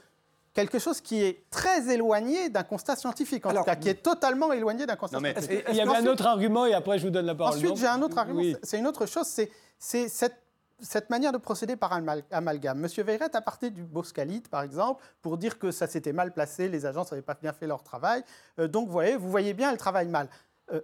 [0.56, 4.01] quelque chose qui est très éloigné d'un constat scientifique, en Alors, tout cas, qui est
[4.01, 5.66] totalement éloigné d'un constat Non, mais- scientifique.
[5.70, 7.53] Il y avait un Ensuite- autre argument et après je vous donne la parole.
[7.56, 8.56] Ensuite, j'ai un autre argument, Oui.
[8.64, 10.41] c'est- une autre chose, c'est- cette,
[10.80, 12.80] cette manière de procéder par amal- amalgame.
[12.80, 16.68] Monsieur Veyrette a parlé du boscalite, par exemple, pour dire que ça s'était mal placé,
[16.70, 18.24] les agences n'avaient pas bien fait leur travail.
[18.60, 20.30] Euh, donc, vous voyez, vous voyez bien, elles travaillent mal.
[20.72, 20.82] Euh,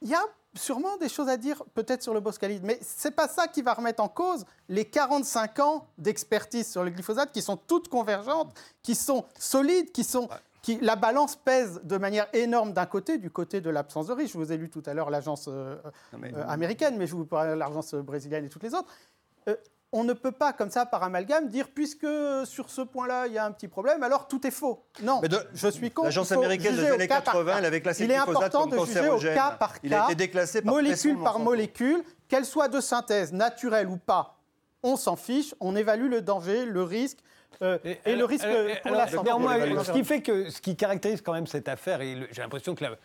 [0.00, 0.22] Il y a
[0.54, 3.74] sûrement des choses à dire, peut-être sur le boscalide, mais c'est pas ça qui va
[3.74, 8.94] remettre en cause les 45 ans d'expertise sur le glyphosate, qui sont toutes convergentes, qui
[8.94, 10.28] sont solides, qui sont...
[10.60, 14.32] Qui, la balance pèse de manière énorme d'un côté, du côté de l'absence de risque.
[14.32, 15.76] Je vous ai lu tout à l'heure l'agence euh,
[16.18, 18.88] mais- euh, américaine, mais je vous parle de l'agence brésilienne et toutes les autres.
[19.48, 19.54] Euh,
[19.92, 22.06] on ne peut pas, comme ça, par amalgame, dire puisque
[22.44, 24.84] sur ce point-là, il y a un petit problème, alors tout est faux.
[25.02, 26.06] Non, Mais de- je suis contre.
[26.08, 27.58] L'agence américaine des années cas par 80, cas.
[27.58, 30.04] elle avait classé Il est important comme de juger au cas par cas, Il a
[30.04, 34.36] été déclassé par molécule par molécule, qu'elle soit de synthèse naturelle ou pas.
[34.82, 37.18] On s'en fiche, on évalue le danger, le risque,
[37.62, 39.30] euh, et, le risque pour alors, la santé.
[39.84, 42.84] ce qui fait que ce qui caractérise quand même cette affaire, et j'ai l'impression que
[42.84, 42.96] la-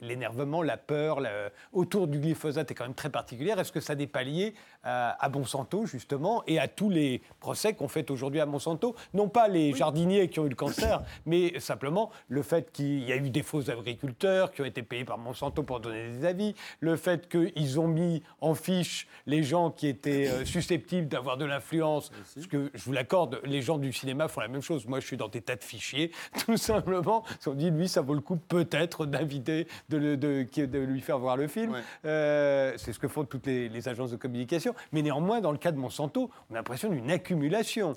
[0.00, 3.58] l'énervement, la peur la- autour du glyphosate est quand même très particulière.
[3.58, 7.74] Est-ce que ça n'est pas lié à, à Monsanto justement et à tous les procès
[7.74, 8.94] qu'on fait aujourd'hui à Monsanto?
[9.14, 13.12] Non pas les jardiniers qui ont eu le cancer, mais simplement le fait qu'il y
[13.12, 16.54] a eu des faux agriculteurs qui ont été payés par Monsanto pour donner des avis,
[16.80, 21.44] le fait qu'ils ont mis en fiche les gens qui étaient euh, susceptibles d'avoir de
[21.44, 24.86] l'influence, parce que je vous l'accorde, les gens du cinéma font la même chose.
[24.86, 26.10] Moi, je suis dans des tas de fichiers,
[26.46, 27.24] tout simplement.
[27.30, 31.36] Ils se sont dit, lui, ça vaut le coup peut-être d'inviter, de, lui faire voir
[31.36, 31.74] le film.
[32.04, 34.74] Euh, c'est ce que font toutes les, les agences de communication.
[34.92, 37.94] Mais néanmoins, dans le cas de Monsanto, on a l'impression d'une accumulation.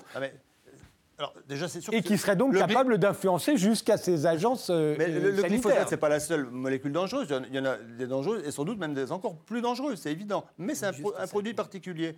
[1.16, 4.96] Alors, déjà, c'est sûr Et qui serait donc le capable d'influencer jusqu'à ces agences euh,
[4.98, 7.28] Mais le, le glyphosate, ce n'est pas la seule molécule dangereuse.
[7.30, 9.12] Il y en a- Il y en a des dangereuses et sans doute même des
[9.12, 10.44] encore plus dangereuses, c'est évident.
[10.58, 12.16] Mais c'est un, pro- un produit particulier.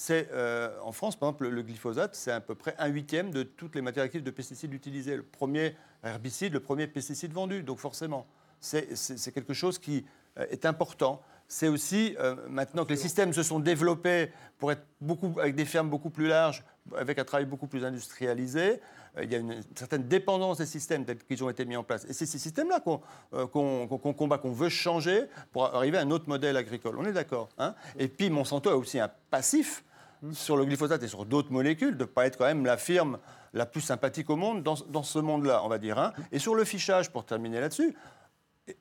[0.00, 3.42] C'est, euh, en France, par exemple, le, glyphosate, c'est à peu près un huitième de
[3.42, 5.16] toutes les matières actives de pesticides utilisées.
[5.16, 5.74] Le premier
[6.04, 7.64] herbicide, le premier pesticide vendu.
[7.64, 8.24] Donc forcément,
[8.60, 10.06] c'est quelque chose qui
[10.38, 11.20] euh, est important.
[11.48, 15.64] C'est aussi, euh, maintenant que les systèmes se sont développés pour être beaucoup, avec des
[15.64, 16.62] fermes beaucoup plus larges,
[16.94, 18.80] avec un travail beaucoup plus industrialisé,
[19.16, 21.84] euh, il y a une certaine dépendance des systèmes tels qu'ils ont été mis en
[21.84, 22.04] place.
[22.04, 23.00] Et c'est ces systèmes-là qu'on
[23.32, 26.96] euh, combat, qu'on veut changer pour arriver à un autre modèle agricole.
[26.98, 29.84] On est d'accord hein Et puis Monsanto a aussi un passif
[30.32, 33.18] sur le glyphosate et sur d'autres molécules, de ne pas être quand même la firme
[33.54, 35.98] la plus sympathique au monde dans, dans ce monde-là, on va dire.
[35.98, 36.12] hein.
[36.32, 37.94] Et sur le fichage, pour terminer là-dessus,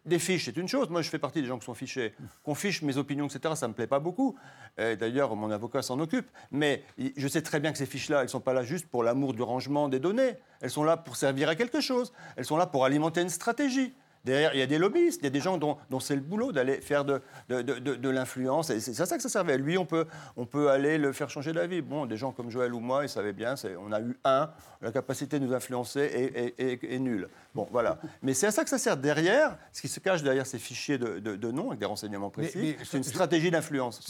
[0.06, 0.90] des fiches, c'est une chose.
[0.90, 2.14] Moi, je fais partie des gens qui sont fichés.
[2.44, 4.38] Qu'on fiche mes opinions, etc., ça ne me plaît pas beaucoup.
[4.78, 6.28] D'ailleurs, mon avocat s'en occupe.
[6.52, 6.84] Mais
[7.16, 9.34] je sais très bien que ces fiches-là, elles ne sont pas là juste pour l'amour
[9.34, 10.36] du rangement des données.
[10.62, 12.14] Elles sont là pour servir à quelque chose.
[12.36, 13.94] Elles sont là pour alimenter une stratégie.
[14.28, 16.22] Derrière, il y a des lobbyistes, il y a des gens dont, dont c'est le
[16.22, 18.70] boulot d'aller faire de, de, de- de- de l'influence.
[18.70, 19.58] Et c'est à ça que ça servait.
[19.58, 20.06] Lui, on peut,
[20.36, 21.82] on peut aller le faire changer d'avis.
[21.82, 24.50] Bon, des gens comme Joël ou moi, ils savaient bien, on a eu un,
[24.82, 27.30] la capacité de nous influencer est, est- est- est nulle.
[27.56, 28.00] Bon, voilà.
[28.22, 28.98] Mais c'est à ça que ça sert.
[28.98, 32.98] Derrière, ce qui se cache derrière ces fichiers de, noms avec des renseignements précis, c'est
[32.98, 34.02] une stratégie d'influence.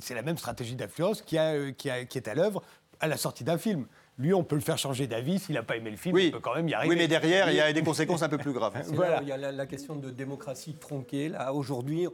[0.00, 2.62] C'est la même stratégie d'influence qui, a, qui, a- qui est à l'œuvre
[3.00, 3.86] à la sortie d'un film.
[4.18, 5.38] Lui, on peut le faire changer d'avis.
[5.38, 6.94] S'il n'a pas aimé le film, il peut quand même y arriver.
[6.94, 8.74] Oui, mais derrière, il y a des conséquences un peu plus graves.
[8.82, 11.28] C'est là où il y a la, la question de démocratie tronquée.
[11.28, 12.08] Là, aujourd'hui,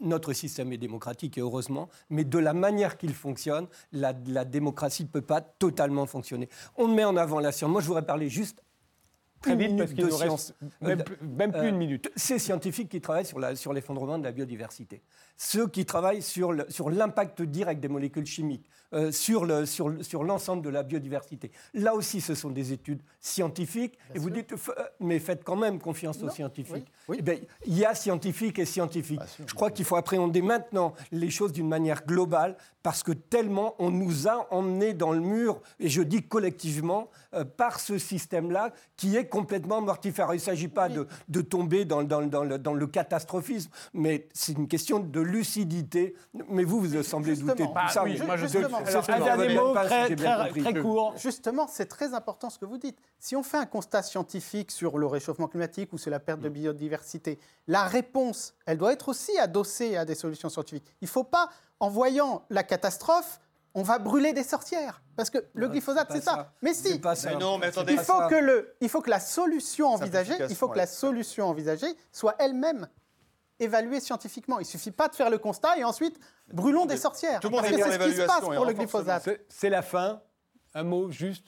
[0.00, 5.04] notre système est démocratique, et heureusement, mais de la manière qu'il fonctionne, la, la démocratie
[5.04, 6.48] ne peut pas totalement fonctionner.
[6.76, 7.70] On met en avant la science.
[7.70, 8.62] Moi, je voudrais parler juste
[9.42, 10.54] Très une vite, parce qu'il nous reste science.
[10.80, 12.10] même Euh, plus- même plus une minute.
[12.16, 15.02] Ces scientifiques qui travaillent sur la- sur l'effondrement de la biodiversité,
[15.36, 19.88] ceux qui travaillent sur le- sur l'impact direct des molécules chimiques, euh, sur le- sur
[19.88, 21.52] le- sur l'ensemble de la biodiversité.
[21.72, 23.96] Là aussi, ce sont des études scientifiques.
[24.14, 24.56] et vous dites, euh,
[24.98, 26.86] mais faites quand même confiance aux scientifiques.
[27.16, 27.36] Eh bien,
[27.66, 29.20] il y a scientifiques et scientifiques.
[29.46, 33.90] Je crois qu'il faut appréhender maintenant les choses d'une manière globale parce que tellement on
[33.90, 39.16] nous a emmenés dans le mur, et je dis collectivement, euh, par ce système-là qui
[39.16, 40.28] est complètement mortifère.
[40.32, 44.28] Il ne s'agit pas de, de tomber dans, dans- dans le, dans le catastrophisme, mais
[44.34, 46.14] c'est une question de lucidité.
[46.48, 48.04] Mais vous, vous semblez douter de Bah ça.
[48.04, 51.14] oui, mais ju- je- un dernier mot, très- très- très court.
[51.16, 52.98] Justement, c'est très important ce que vous dites.
[53.18, 56.48] Si on fait un constat scientifique sur le réchauffement climatique ou sur la perte de
[56.48, 60.84] biodiversité, la réponse, elle doit être aussi adossée à des solutions scientifiques.
[61.00, 63.40] Il ne faut pas, en voyant la catastrophe,
[63.74, 65.02] on va brûler des sorcières.
[65.16, 66.34] Parce que le glyphosate, c'est ça.
[66.34, 66.52] ça.
[66.62, 66.98] Mais si.
[66.98, 67.30] Pas ça.
[67.30, 67.92] Mais non, mais attendez.
[67.92, 71.46] il, faut que le, il faut que la solution envisagée, il faut que la solution
[71.46, 72.88] envisagée soit elle-même
[73.58, 74.58] évaluée scientifiquement.
[74.58, 76.18] Il ne suffit pas de faire le constat et ensuite
[76.52, 77.40] brûlons des sorcières.
[77.40, 78.74] Tout le monde Parce que est c'est ce qui se passe pour le renforcement.
[78.74, 79.22] glyphosate.
[79.24, 80.22] C'est- C'est la fin.
[80.74, 81.46] Un mot juste.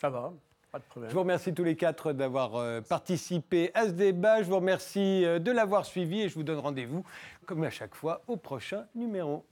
[0.00, 0.32] Ça va,
[0.72, 1.10] pas de problème.
[1.10, 4.42] Je vous remercie tous les quatre d'avoir euh, participé à ce débat.
[4.42, 7.04] Je vous remercie euh, de l'avoir suivi et je vous donne rendez-vous,
[7.46, 9.44] comme à chaque fois, au prochain numéro.